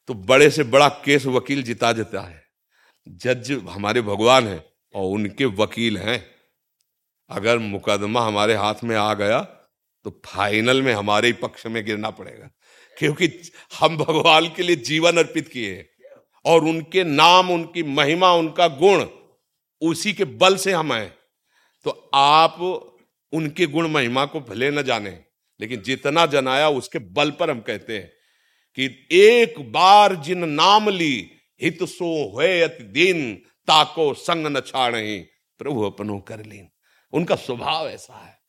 [0.10, 2.44] तो बड़े से बड़ा केस वकील जिता देता है।
[3.08, 4.64] जज हमारे भगवान है
[4.96, 6.26] और उनके वकील हैं।
[7.30, 9.40] अगर मुकदमा हमारे हाथ में आ गया
[10.06, 12.50] तो फाइनल में हमारे ही पक्ष में गिरना पड़ेगा।
[12.98, 13.28] क्योंकि
[13.80, 15.90] हम भगवान के लिए जीवन अर्पित किए हैं
[16.46, 19.06] और उनके नाम, उनकी महिमा, उनका गुण
[19.82, 21.14] उसी के बल से हम हैं।
[21.86, 22.60] तो आप
[23.34, 25.25] उनके गुण महिमा को भले न जाने।
[25.60, 28.12] लेकिन जितना जनाया उसके बल पर हम कहते हैं
[28.76, 33.36] कि एक बार जिन नाम ली, हित सो हुए अति दिन,
[33.68, 35.20] ताको संग न छाड़ी।
[35.58, 36.68] प्रभु अपनो कर लीन।
[37.14, 38.40] उनका स्वभाव ऐसा है।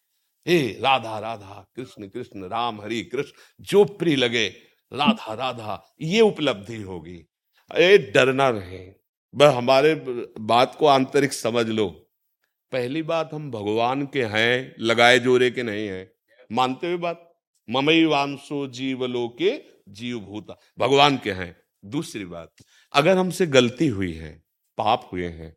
[0.49, 4.49] हे राधा राधा, कृष्ण कृष्ण, राम, हरि, कृष्ण, जो प्रिय लगे,
[4.93, 7.29] राधा राधा, ये उपलब्धि होगी।
[7.77, 8.93] ए डरना नहीं
[9.35, 9.95] वह हमारे
[10.41, 11.87] बात को आंतरिक समझ लो।
[12.73, 16.16] पहली बात, हम भगवान के हैं, लगाए जोरे के नहीं हैं।
[16.53, 17.23] मानते हुए बात।
[17.69, 19.53] ममई वांसो जीवलो के
[19.89, 22.55] जीव भूता भगवान के हैं दूसरी बात
[22.93, 24.43] अगर हमसे गलती हुई है
[24.79, 25.57] पाप हुए हैं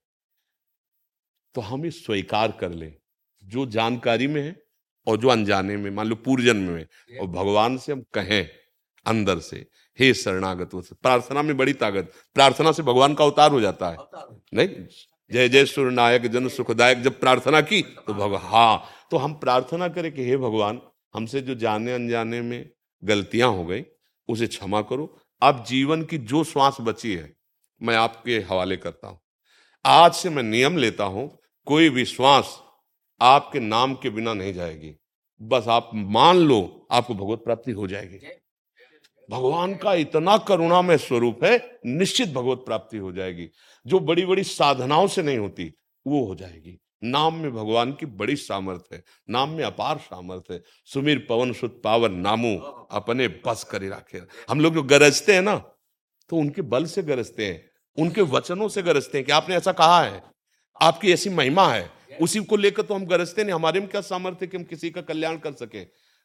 [1.56, 2.92] तो हम ये स्वीकार कर ले
[3.44, 4.56] जो जानकारी में है
[5.08, 6.86] और जो अनजाने में मान लो पूर्व जन्म में
[7.22, 8.50] और भगवान से हम कहें
[9.06, 9.66] अंदर से
[10.00, 10.70] हे शरणागत
[11.02, 13.98] प्रार्थना में बड़ी ताकत प्रार्थना से भगवान का अवतार हो जाता है।
[14.54, 14.86] नहीं?
[15.32, 19.88] जय जय सूर्य नायक जन सुखदायक जब प्रार्थना की तो भगवान हाँ तो हम प्रार्थना
[19.88, 20.82] करें कि हे भगवान
[21.14, 22.70] हमसे जो जाने अनजाने में
[23.04, 23.84] गलतियाँ हो गई
[24.30, 27.32] उसे क्षमा करो। अब जीवन की जो श्वास बची है
[27.82, 29.20] मैं आपके हवाले करता हूँ।
[29.86, 31.30] आज से मैं नियम लेता हूँ
[31.68, 32.58] कोई भी श्वास
[33.22, 34.96] आपके नाम के बिना नहीं जाएगी।
[35.42, 38.20] बस आप मान लो आपको भगवत प्राप्ति हो जाएगी।
[39.30, 43.50] भगवान का इतना करुणामय स्वरूप है निश्चित भगवत प्राप्ति हो जाएगी।
[43.86, 45.74] जो बड़ी बड़ी साधनाओं से नहीं होती
[46.06, 50.62] वो हो जाएगी। नाम में भगवान की बड़ी सामर्थ्य है नाम में अपार सामर्थ्य है।
[50.86, 52.56] सुमीर पवन सुत पावन नामू
[52.92, 55.56] अपने बस कर रखे। हम लोग जो गरजते हैं ना
[56.30, 60.02] तो उनके बल से गरजते हैं उनके वचनों से गरजते हैं कि आपने ऐसा कहा
[60.04, 60.22] है
[60.82, 61.90] आपकी ऐसी महिमा है
[62.22, 65.02] उसी को लेकर तो हम गरजते नहीं हमारे में क्या सामर्थ्य कि हम किसी का
[65.02, 65.84] कल्याण कर सके?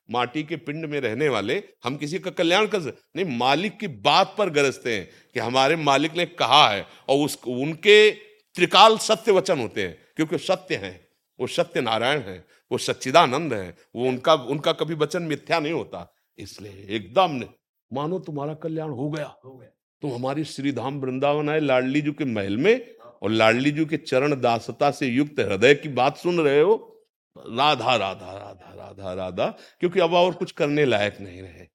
[0.08, 3.88] माटी के पिंड में रहने वाले हम किसी का कल्याण कर सकते नहीं मालिक की
[3.88, 9.32] बात पर गरजते हैं कि हमारे मालिक ने कहा है और उस उनके त्रिकाल सत्य
[9.32, 11.08] वचन होते हैं। क्योंकि सत्य हैं
[11.40, 16.14] वो सत्य नारायण है वो सच्चिदानंद है वो उनका उनका कभी वचन मिथ्या नहीं होता।
[16.38, 17.44] इसलिए एकदम
[17.92, 19.68] मानो तुम्हारा कल्याण हो गया। हो गया।
[20.02, 24.40] तुम हमारी श्रीधाम वृंदावन आए लाडली जी के महल में और लाडली जी के चरण
[24.40, 26.90] दासता से युक्त हृदय की बात सुन रहे हो।
[27.36, 29.46] राधा राधा राधा राधा राधा
[29.80, 31.66] क्योंकि अब और कुछ करने लायक नहीं रहे।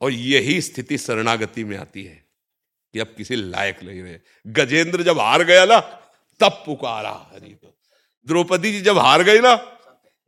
[0.00, 2.24] और यही स्थिति शरणागति में आती है
[2.92, 5.78] कि अब किसी लायक नहीं रहे। गजेंद्र जब हार गया ना
[6.40, 7.76] तब पुकारा, हरि को
[8.26, 9.54] द्रौपदी जी जब हार गई ना,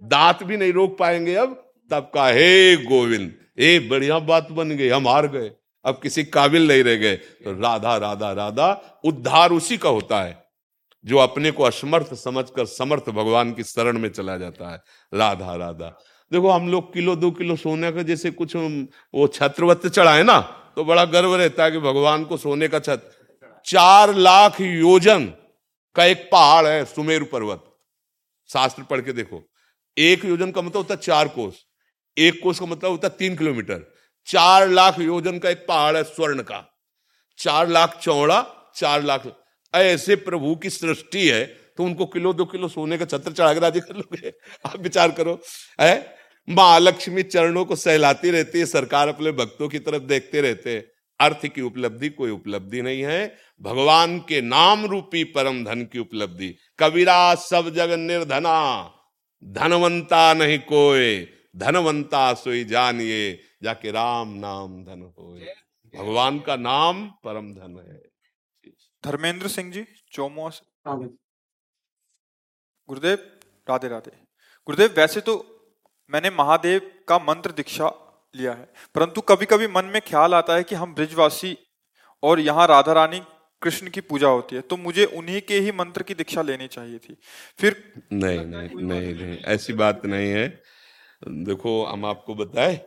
[0.02, 1.54] दांत भी नहीं रोक पाएँगे अब,
[1.90, 5.50] तब का हे गोविंद ए बढ़िया बात बन गई, हम हार गए,
[5.84, 10.36] अब किसी काबिल नहीं रह गए। तो राधा राधा राधा, उद्धार उसी का होता है,
[11.04, 15.88] जो अपने को असमर्थ समझकर समर्थ भगवान की शरण में चला जाता है। राधा राधा।
[16.32, 20.40] देखो, हम लोग किलो, दो किलो सोने का जैसे कुछ वो छत्रवत चढ़ाए ना
[20.76, 23.10] तो बड़ा गर्व रहता है कि भगवान को सोने का छत,
[23.66, 25.32] चार लाख योजन
[25.94, 27.64] का एक पहाड़ है, सुमेरु पर्वत।
[28.52, 29.50] शास्त्र पढ़ के देखो।
[29.98, 31.64] एक योजन का मतलब होता है चार कोस।
[32.18, 33.94] एक कोस का मतलब होता है तीन किलोमीटर।
[34.26, 36.80] चार लाख योजन का एक पहाड़ है स्वर्ण का।
[37.38, 39.22] चार लाख चौड़ा, चार लाख
[39.74, 41.44] ऐसे प्रभु की सृष्टि है
[41.76, 44.28] तो उनको किलो, दो किलो सोने का छत्र चढ़ा के राज़ी कर लोगे।
[44.66, 45.40] आप विचार करो,
[45.80, 46.16] है?
[46.48, 50.91] माँ लक्ष्मी चरणों को सहलाती रहती है, सरकार अपने भक्तों की तरफ़ देखते रहते हैं।
[51.20, 53.20] अर्थ की उपलब्धि कोई उपलब्धि नहीं है।
[53.60, 58.58] भगवान के नाम रूपी परम धन की उपलब्धि। कबीरा सब जग निर्धना।
[59.42, 65.38] धनवंता नहीं कोई धनवंता सोई जानिए जाके राम नाम धन हो
[65.94, 68.00] भगवान का नाम परम धन है।
[69.04, 70.64] धर्मेंद्र सिंह जी चौमुआ से
[72.88, 73.18] गुरुदेव
[73.66, 74.10] राधे राधे।
[74.68, 75.34] गुरुदेव वैसे तो
[76.10, 77.88] मैंने महादेव का मंत्र दीक्षा
[78.34, 81.56] लिया है। परंतु कभी कभी मन में ख्याल आता है कि हम ब्रिजवासी
[82.22, 83.22] और यहाँ राधा रानी
[83.62, 86.98] कृष्ण की पूजा होती है तो मुझे उन्हीं के ही मंत्र की दीक्षा लेनी चाहिए
[86.98, 87.16] थी।
[87.58, 87.76] फिर
[88.12, 90.48] नहीं नहीं नहीं नहीं, ऐसी बात नहीं है।
[91.22, 92.80] देखो, हम आपको बताए,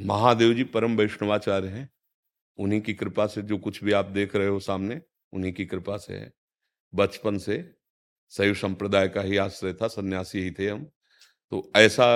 [0.00, 1.88] महादेव जी परम वैष्णवाचार्य हैं,
[2.58, 5.00] उन्हीं की कृपा से जो कुछ भी आप देख रहे हो सामने,
[5.32, 6.32] उन्हीं की कृपा से है।
[6.92, 7.56] बचपन से
[8.32, 10.86] शैव संप्रदाय का ही आश्रय था, सन्यासी ही थे हम।
[11.52, 12.06] तो ऐसा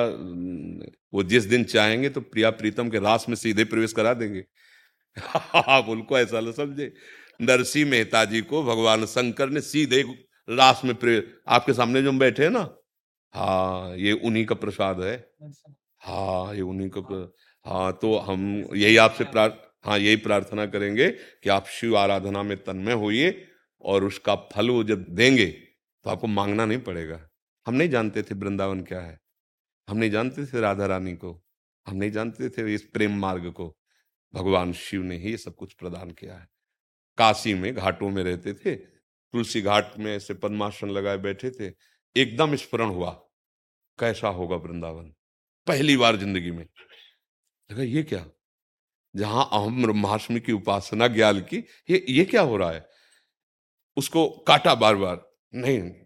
[1.14, 4.44] वो जिस दिन चाहेंगे तो प्रिया प्रीतम के रास में सीधे प्रवेश करा देंगे।
[5.56, 6.92] आप उनको ऐसा न समझे।
[7.42, 10.02] नरसिंह मेहता जी को भगवान शंकर ने सीधे
[10.50, 12.68] रास में प्रवेश आपके सामने जो हम बैठे हैं ना?
[13.34, 15.16] हाँ ये उन्हीं का प्रसाद है।
[16.02, 17.02] हाँ ये उन्हीं का
[17.66, 19.54] हाँ। तो हम यही आपसे प्रार्थ
[19.86, 23.30] हाँ यही प्रार्थना करेंगे कि आप शिव आराधना में तन्मय होइए
[23.84, 27.29] और उसका फल वो जब देंगे तो आपको मांगना नहीं पड़ेगा।
[27.66, 29.20] हम नहीं जानते थे वृंदावन क्या है।
[29.88, 31.44] हम नहीं जानते थे राधा रानी को।
[31.86, 33.76] हम नहीं जानते थे इस प्रेम मार्ग को।
[34.34, 36.48] भगवान शिव ने ही ये सब कुछ प्रदान किया है।
[37.18, 41.74] काशी में घाटों में रहते थे। तुलसी घाट में ऐसे पद्मासन लगाए बैठे थे।
[42.16, 43.10] एकदम स्मरण हुआ।
[43.98, 45.14] कैसा होगा वृंदावन?
[45.66, 46.66] पहली बार ज़िंदगी में।
[47.70, 48.26] देखा ये क्या?
[49.16, 52.88] जहाँ अहम ब्रह्माष्टमी की उपासना ज्ञान की, ये ये क्या हो रहा है?
[53.96, 55.99] उसको काटा बार बार नहीं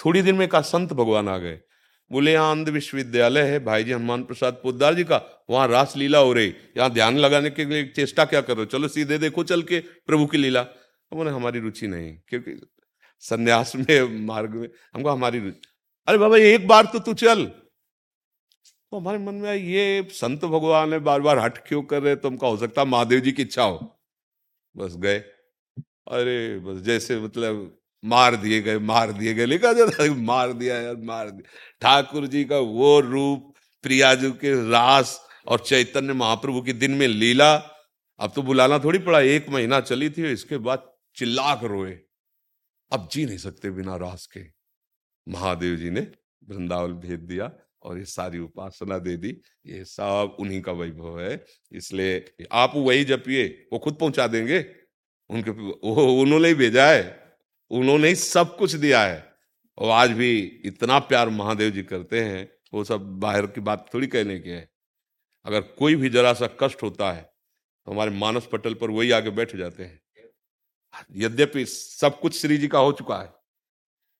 [0.00, 1.58] थोड़ी देर में कहा संत भगवान आ गए।
[2.10, 5.16] बोले, यहाँ अंध विश्वविद्यालय है भाई जी हनुमान प्रसाद पोदार जी का,
[5.50, 8.88] वहाँ रास लीला हो रही, यहाँ ध्यान लगाने के लिए चेष्टा क्या कर करो चलो
[8.88, 10.62] सीधे देखो चल के प्रभु की लीला।
[11.12, 12.60] बोले, हमारी रुचि नहीं, क्योंकि
[13.22, 15.60] संन्यास में, मार्ग में, हमको हमारी रुचि
[16.08, 20.98] अरे बाबा, एक बार तो तू चल। तो हमारे मन में ये संत भगवान है
[21.00, 23.78] बार बार हट क्यों कर रहे तो हमका हो सकता महादेव जी की इच्छा हो।
[24.74, 27.56] बस गए। अरे बस जैसे मतलब
[28.04, 32.44] मार दिए गए, मार दिए गए। लिखा जाता मार दिया यार, मार दिया। ठाकुर जी
[32.44, 37.54] का वो रूप प्रिया जी के रास और चैतन्य महाप्रभु के दिन में लीला।
[38.18, 41.98] अब तो बुलाना थोड़ी पड़ा, एक महीना चली थी, इसके बाद चिल्ला कर रोए।
[42.92, 44.40] अब जी नहीं सकते बिना रास के।
[45.28, 46.00] महादेव जी ने
[46.48, 51.44] वृंदावन भेज दिया और ये सारी उपासना दे दी। ये सब उन्हीं का वैभव है।
[51.72, 54.66] इसलिए आप वही जपिए, वो खुद पहुँचा देंगे।
[55.30, 57.25] उनके, वो, उन्होंने ही भेजा है।
[57.70, 59.24] उन्होंने ही सब कुछ दिया है।
[59.78, 64.06] और आज भी इतना प्यार महादेव जी करते हैं वो सब बाहर की बात थोड़ी
[64.06, 64.68] कहने की है।
[65.44, 69.30] अगर कोई भी जरा सा कष्ट होता है तो हमारे मानस पटल पर वही आगे
[69.30, 70.00] बैठ जाते हैं।
[71.16, 73.28] यद्यपि सब कुछ श्री जी का हो चुका है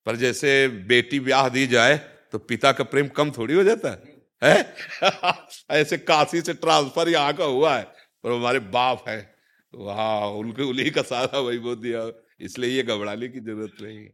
[0.06, 1.96] पर जैसे बेटी ब्याह दी जाए
[2.32, 4.02] तो पिता का प्रेम कम थोड़ी हो जाता है,
[4.44, 4.74] है?
[5.70, 7.82] ऐसे काशी से ट्रांसफ़र यहाँ का हुआ है
[8.24, 9.18] पर हमारे बाप है।
[9.74, 12.06] वहा उनके उन्हीं का सारा वही वैभव दिया।
[12.40, 14.12] इसलिए ये घबराने की ज़रूरत नहीं है।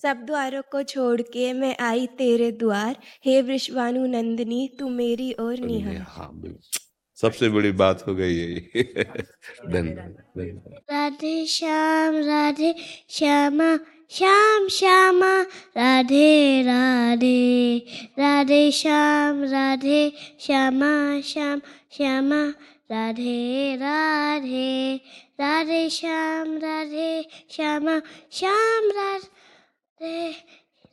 [0.00, 5.58] सब द्वारों को छोड़ के मैं आई तेरे द्वार। हे विश्वानु नंदिनी तू मेरी ओर
[5.60, 6.30] निहार। हाँ
[7.18, 8.82] सबसे बड़ी बात हो गई है
[9.72, 12.74] धन्यवाद। राधे श्याम राधे
[13.10, 13.76] श्यामा
[14.10, 15.32] श्याम श्यामा
[15.76, 17.78] राधे राधे
[18.18, 20.00] राधे श्याम राधे
[20.40, 20.92] श्यामा
[21.24, 21.60] श्याम
[21.96, 22.42] श्यामा
[22.92, 24.94] राधे राधे
[25.40, 27.98] राधे श्याम, राधे श्यामा,
[28.32, 30.30] श्याम, राधे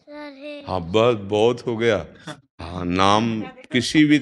[0.09, 1.97] राधे। हाँ बस बहुत हो गया।
[2.61, 3.41] हाँ नाम
[3.71, 4.19] किसी भी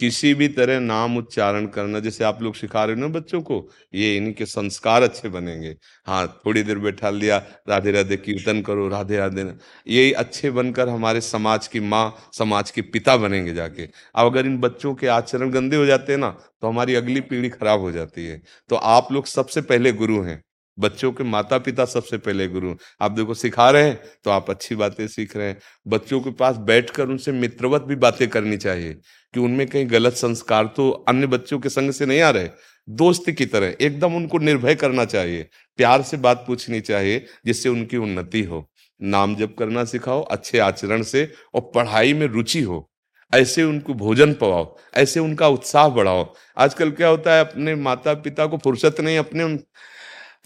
[0.00, 3.68] किसी भी तरह नाम उच्चारण करना, जैसे आप लोग सिखा रहे हो ना बच्चों को,
[3.94, 5.74] ये इनके संस्कार अच्छे बनेंगे।
[6.06, 7.38] हाँ थोड़ी देर बैठा लिया,
[7.68, 9.44] राधे राधे कीर्तन करो, राधे राधे
[9.88, 14.58] ये अच्छे बनकर हमारे समाज की माँ, समाज के पिता बनेंगे जाके। अब अगर इन
[14.60, 16.30] बच्चों के आचरण गंदे हो जाते हैं ना
[16.62, 18.40] तो हमारी अगली पीढ़ी खराब हो जाती है।
[18.70, 20.42] तो आप लोग सबसे पहले गुरु हैं।
[20.78, 24.74] बच्चों के माता पिता सबसे पहले गुरु। आप देखो, सिखा रहे हैं तो आप अच्छी
[24.74, 28.92] बातें सीख रहे हैं। बच्चों के पास बैठकर उनसे मित्रवत भी बातें करनी चाहिए,
[29.34, 32.48] कि उनमें कहीं गलत संस्कार तो अन्य बच्चों के संग से नहीं आ रहे।
[32.88, 35.48] दोस्त की तरह, एकदम उनको निर्भय करना चाहिए,
[35.78, 38.68] प्यार से बात पूछनी चाहिए, जिससे उनकी उन्नति हो।
[39.00, 42.88] नाम जप करना सिखाओ, अच्छे आचरण से, और पढ़ाई में रुचि हो।
[43.32, 48.46] ऐसे उनको भोजन पवाओ, ऐसे उनका उत्साह बढ़ाओ। आजकल क्या होता है, अपने माता पिता
[48.46, 49.56] को फुर्सत नहीं, अपने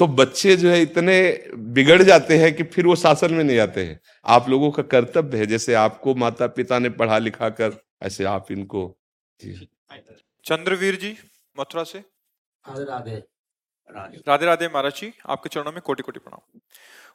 [0.00, 1.16] तो बच्चे जो है इतने
[1.76, 5.38] बिगड़ जाते हैं कि फिर वो शासन में नहीं आते हैं। आप लोगों का कर्तव्य
[5.38, 8.84] है जैसे आपको माता पिता ने पढ़ा लिखा कर ऐसे आप इनको
[10.44, 11.16] चंद्रवीर जी
[11.56, 13.16] मथुरा से। राधे राधे
[14.26, 16.60] राधे। राधे महाराज जी आपके चरणों में कोटि कोटि प्रणाम।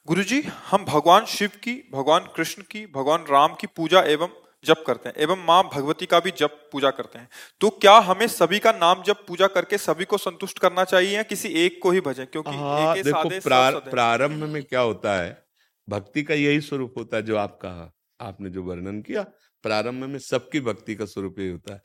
[0.08, 4.28] गुरु जी हम भगवान शिव की भगवान कृष्ण की भगवान राम की पूजा एवं
[4.66, 7.30] जप करते हैं एवं माँ भगवती का भी जप पूजा करते हैं।
[7.62, 11.24] तो क्या हमें सभी का नाम जप पूजा करके सभी को संतुष्ट करना चाहिए या
[11.24, 12.26] किसी एक को ही भजे?
[12.26, 15.46] क्योंकि हाँ, एक देखो प्रार, प्रारंभ में क्या होता है
[15.88, 19.24] भक्ति का यही स्वरूप होता है जो आप कहा आपने जो वर्णन किया
[19.64, 21.82] प्रारंभ में सबकी भक्ति का स्वरूप यही होता है।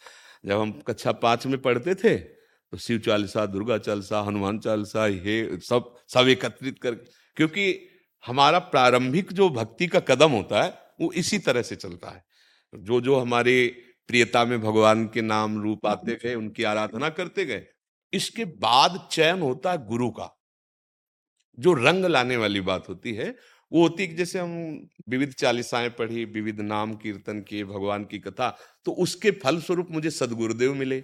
[0.46, 5.58] जब हम कक्षा पाँच में पढ़ते थे तो शिव चालीसा दुर्गा चालीसा हनुमान चालीसा ये
[5.60, 6.94] सब सब एकत्रित कर
[7.36, 7.64] क्योंकि
[8.24, 12.22] हमारा प्रारंभिक जो भक्ति का कदम होता है वो इसी तरह से चलता है।
[12.74, 13.66] जो जो हमारे
[14.08, 17.66] प्रियता में भगवान के नाम रूप आते गए, उनकी आराधना करते गए,
[18.12, 20.36] इसके बाद चयन होता है गुरु का।
[21.58, 23.34] जो रंग लाने वाली बात होती है,
[23.72, 28.56] वो होती है जैसे हम विविध चालीसाएँ पढ़ी, विविध नाम कीर्तन किए, भगवान की कथा
[28.84, 31.00] तो उसके फल स्वरूप मुझे सदगुरुदेव मिले।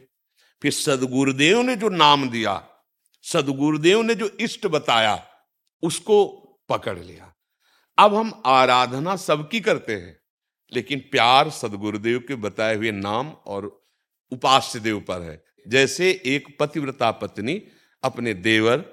[0.62, 2.62] फिर सदगुरुदेव ने जो नाम दिया,
[3.24, 5.22] सदगुरुदेव ने जो इष्ट बताया,
[5.82, 6.24] उसको
[6.68, 7.32] पकड़ लिया।
[7.98, 10.18] अब हम आराधना सबकी करते हैं।
[10.72, 13.86] लेकिन प्यार सदगुरुदेव के बताए हुए नाम और
[14.32, 17.62] उपास्य देव पर है। जैसे एक पतिव्रता पत्नी
[18.02, 18.84] अपने देवर,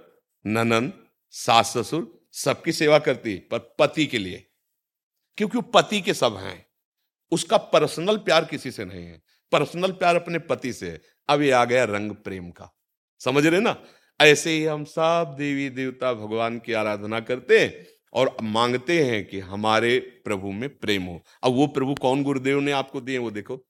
[0.45, 0.93] ननन,
[1.32, 4.49] सास ससुर सबकी सेवा करती पर पति के लिए।
[5.38, 6.65] क्योंकि वो पति के सब हैं।
[7.32, 9.21] उसका पर्सनल प्यार किसी से नहीं है।
[9.51, 12.80] पर्सनल प्यार अपने पति से है। अब ये आ गया रंग प्रेम का।
[13.19, 13.84] समझ रहे ना?
[14.21, 19.39] ऐसे ही हम सब देवी देवता भगवान की आराधना करते हैं। और मांगते हैं कि
[19.39, 23.66] हमारे प्रभु में प्रेम हो। अब वो प्रभु कौन गुरुदेव ने आपको दिए वो देखो।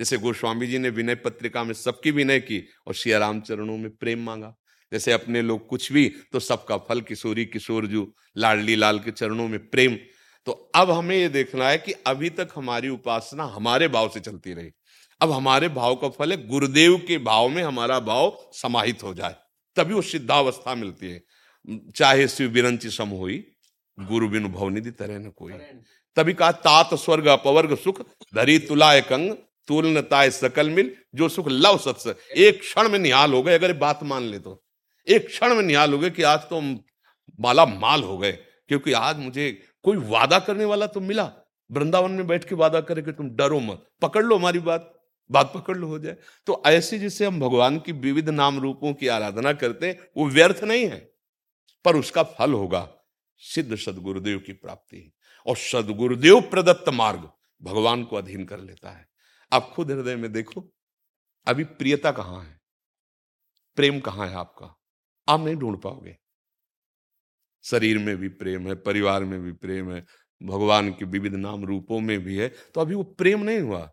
[0.00, 3.90] जैसे गोस्वामी जी ने विनय पत्रिका में सबकी विनय की और श्री राम चरणों में
[3.90, 4.56] प्रेम मांगा।
[4.92, 9.48] जैसे अपने लोग कुछ भी तो सबका फल किशोरी, किशोर जू, लाडली लाल के चरणों
[9.48, 9.98] में प्रेम।
[10.46, 14.54] तो अब हमें ये देखना है कि अभी तक हमारी उपासना हमारे भाव से चलती
[14.54, 14.70] रही।
[15.20, 19.34] अब हमारे भाव का फल है, गुरुदेव के भाव में हमारा भाव समाहित हो जाए।
[19.76, 21.22] तभी वो सिद्धावस्था मिलती है।
[21.96, 23.53] चाहे शिव विरंची सम हुई
[23.98, 25.52] गुरु बिनु भवनिधि तरह न कोई।
[26.16, 28.00] तभी कहा तात स्वर्ग अपवर्ग सुख
[28.34, 29.30] धरी तुलाय कंग
[29.68, 34.02] तुलनताय सकल मिल जो सुख लव सत्स एक क्षण में निहाल हो गए अगर बात
[34.02, 34.62] मान ले तो।
[35.06, 36.60] एक क्षण में निहाल हो गए कि आज तो
[37.40, 38.32] माला माल हो गए
[38.68, 39.50] क्योंकि आज मुझे
[39.84, 41.30] कोई वादा करने वाला तो मिला।
[41.70, 44.90] वृंदावन में बैठ के वादा करे कि तुम डरो मत। पकड़ लो हमारी बात
[45.30, 46.16] बात पकड़ लो हो जाए।
[46.46, 50.62] तो ऐसे जिससे हम भगवान की विविध नाम रूपों की आराधना करते हैं वो व्यर्थ
[50.64, 50.98] नहीं है
[51.84, 52.88] पर उसका फल होगा।
[53.44, 55.12] सिद्ध सदगुरुदेव की प्राप्ति है।
[55.46, 57.30] और सदगुरुदेव प्रदत्त मार्ग
[57.62, 59.06] भगवान को अधीन कर लेता है।
[59.52, 60.72] आप खुद हृदय में देखो,
[61.46, 62.60] अभी प्रियता कहाँ है?
[63.76, 64.76] प्रेम कहाँ है आपका?
[65.28, 66.16] आप नहीं ढूंढ पाओगे।
[67.64, 70.04] शरीर में भी प्रेम है, परिवार में भी प्रेम है,
[70.42, 73.90] भगवान के विविध नाम रूपों में भी है तो अभी वो प्रेम नहीं हुआ।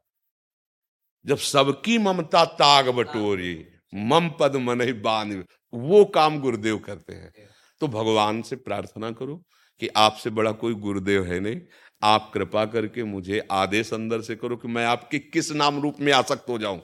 [1.26, 7.51] जब सबकी ममता ताग बटोरी, मम पद मन बान वो काम गुरुदेव करते हैं।
[7.82, 9.36] तो भगवान से प्रार्थना करो
[9.82, 11.62] कि आपसे बड़ा कोई गुरुदेव है नहीं।
[12.04, 16.14] आप कृपा करके मुझे आदेश अंदर से करो कि मैं आपके किस नाम रूप में
[16.14, 16.82] आसक्त हो जाऊँ।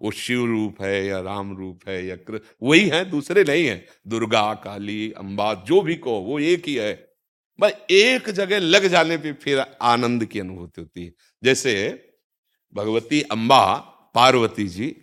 [0.00, 3.86] वो शिव रूप है या राम रूप है या कृ, वही है, दूसरे नहीं है।
[4.08, 6.94] दुर्गा, काली, अंबा, जो भी कहो, वो एक ही है।
[7.60, 11.12] भाई एक जगह लग जाने पे फिर आनंद की अनुभूति होती है।
[11.44, 12.04] जैसे
[12.74, 13.74] भगवती अंबा,
[14.14, 14.96] पार्वती जी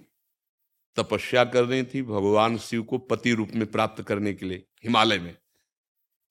[0.96, 5.20] तपस्या कर रही थी भगवान शिव को पति रूप में प्राप्त करने के लिए हिमालय
[5.20, 5.38] में।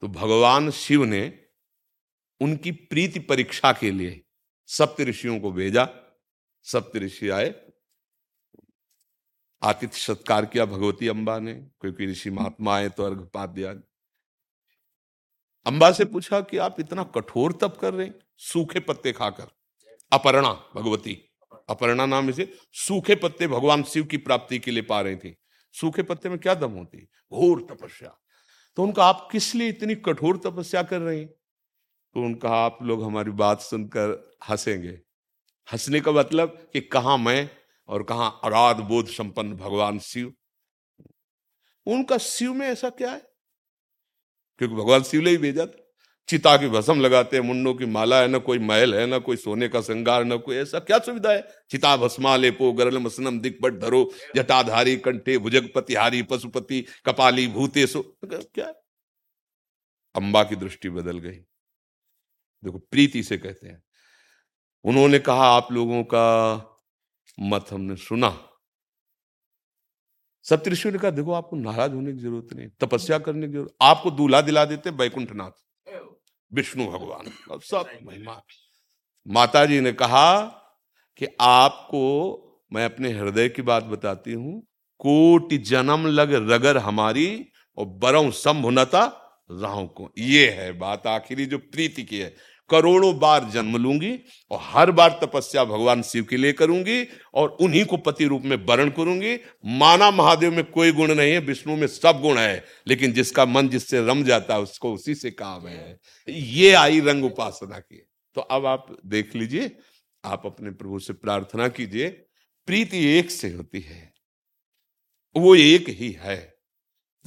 [0.00, 1.44] तो भगवान शिव ने
[2.40, 4.24] उनकी प्रीति परीक्षा के लिए
[4.66, 5.88] सप्त ऋषियों को भेजा।
[6.62, 7.54] सप्त ऋषि आए।
[9.62, 13.74] आतिथ्य सत्कार किया भगवती अंबा ने, क्योंकि ऋषि महात्मा आए तो अर्घपात दिया
[15.66, 19.46] अंबा से पूछा कि आप इतना कठोर तप कर रहे सूखे पत्ते खाकर।
[20.12, 21.28] अपर्णा, भगवती।
[21.68, 25.34] अपर्णा नाम इसे सूखे पत्ते भगवान शिव की प्राप्ति के लिए पा रहे थे।
[25.72, 26.98] सूखे पत्ते में क्या दम होती?
[27.32, 28.20] घोर तपस्या।
[28.76, 31.28] तो उनका, आप किस लिए इतनी कठोर तपस्या कर रहे हैं?
[32.14, 35.00] तो उनका, आप लोग हमारी बात सुनकर हंसेंगे।
[35.72, 37.50] हंसने का मतलब कि कहा मैं
[37.88, 40.34] और कहा अराध बोध संपन्न भगवान शिव?
[41.86, 43.22] उनका, शिव में ऐसा क्या है?
[44.58, 45.88] क्योंकि भगवान शिव ने ही भेजा था।
[46.29, 49.37] चिता की भसम लगाते हैं मुंडों की माला है, ना कोई महल है, ना कोई
[49.37, 51.47] सोने का श्रृंगार, ना कोई ऐसा क्या सुविधा है?
[51.70, 58.66] चिता भस्मा लेपो गरल मसनम दिग्बट धरो, जटाधारी कंठे भुजगपति पशुपति, कपाली भूते सो। क्या
[60.14, 61.39] अंबा की दृष्टि बदल गई।
[62.62, 63.83] देखो, प्रीति से कहते हैं,
[64.85, 66.24] उन्होंने कहा आप लोगों का
[67.39, 68.31] मत हमने सुना।
[70.45, 74.11] सप्तऋषि ने कहा, देखो, आपको नाराज़ होने की ज़रूरत नहीं, तपस्या करने की ज़रूरत, आपको
[74.11, 75.67] दूल्हा दिला देते बैकुंठनाथ
[76.53, 78.42] विष्णु भगवान। और सब महिमा
[79.28, 80.40] माता जी ने कहा
[81.16, 82.03] कि आपको
[82.72, 84.62] मैं अपने हृदय की बात बताती हूँ।
[84.99, 91.59] कोटि जन्म लग रगर हमारी और बरऊ संभुनता राहों को। ये है बात आखिरी जो
[91.59, 92.36] प्रीति की है।
[92.70, 94.12] करोड़ों बार जन्म लूँगी
[94.50, 98.56] और हर बार तपस्या भगवान शिव के लिए करूँगी और उन्हीं को पति रूप में
[98.66, 99.34] वर्ण करूँगी।
[99.78, 103.68] माना महादेव में कोई गुण नहीं है, विष्णु में सब गुण है, लेकिन जिसका मन
[103.68, 105.98] जिससे रम जाता है, उसको उसी से काम है।
[106.28, 108.04] ये आई रंग उपासना की।
[108.36, 109.70] तो अब आप देख लीजिए,
[110.24, 112.08] आप अपने प्रभु से प्रार्थना कीजिए।
[112.68, 114.12] प्रीति एक से होती है,
[115.36, 116.36] वो एक ही है।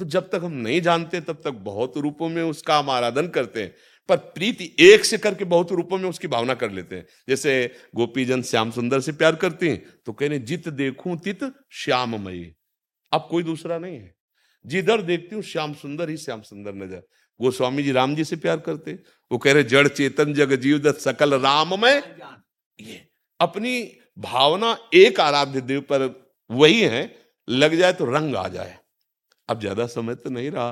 [0.00, 3.62] तो जब तक हम नहीं जानते, तब तक बहुत रूपों में उसका हम आराधन करते
[3.62, 3.74] हैं।
[4.08, 7.54] पर प्रीति एक से करके बहुत रूपों में उसकी भावना कर लेते हैं। जैसे
[7.94, 11.40] गोपीजन श्याम सुंदर से प्यार करते हैं तो कहने, जित देखूँ तित
[11.74, 12.52] श्याममयी।
[13.12, 14.14] अब कोई दूसरा नहीं है।
[14.64, 17.02] जिधर देखती हूँ, श्याम सुंदर ही श्याम सुंदर नज़र।
[17.40, 18.92] वो स्वामी जी राम जी से प्यार करते
[19.30, 22.02] वो कह रहे, जड़ चेतन जग जीव सकल राम में
[22.80, 23.00] ये
[23.40, 23.80] अपनी
[24.18, 26.02] भावना एक आराध्य देव पर
[26.50, 27.14] वही है,
[27.48, 28.78] लग जाए तो रंग आ जाए।
[29.48, 30.70] अब ज़्यादा समय तो नहीं रहा।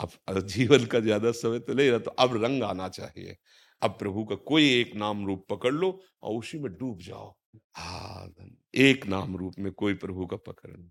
[0.00, 3.36] अब जीवन का ज़्यादा समय तो नहीं रहा तो अब रंग आना चाहिए।
[3.82, 5.90] अब प्रभु का कोई एक नाम रूप पकड़ लो
[6.22, 7.34] और उसी में डूब जाओ।
[7.76, 8.28] हा
[8.74, 10.90] एक नाम रूप में कोई प्रभु का पकड़ नहीं।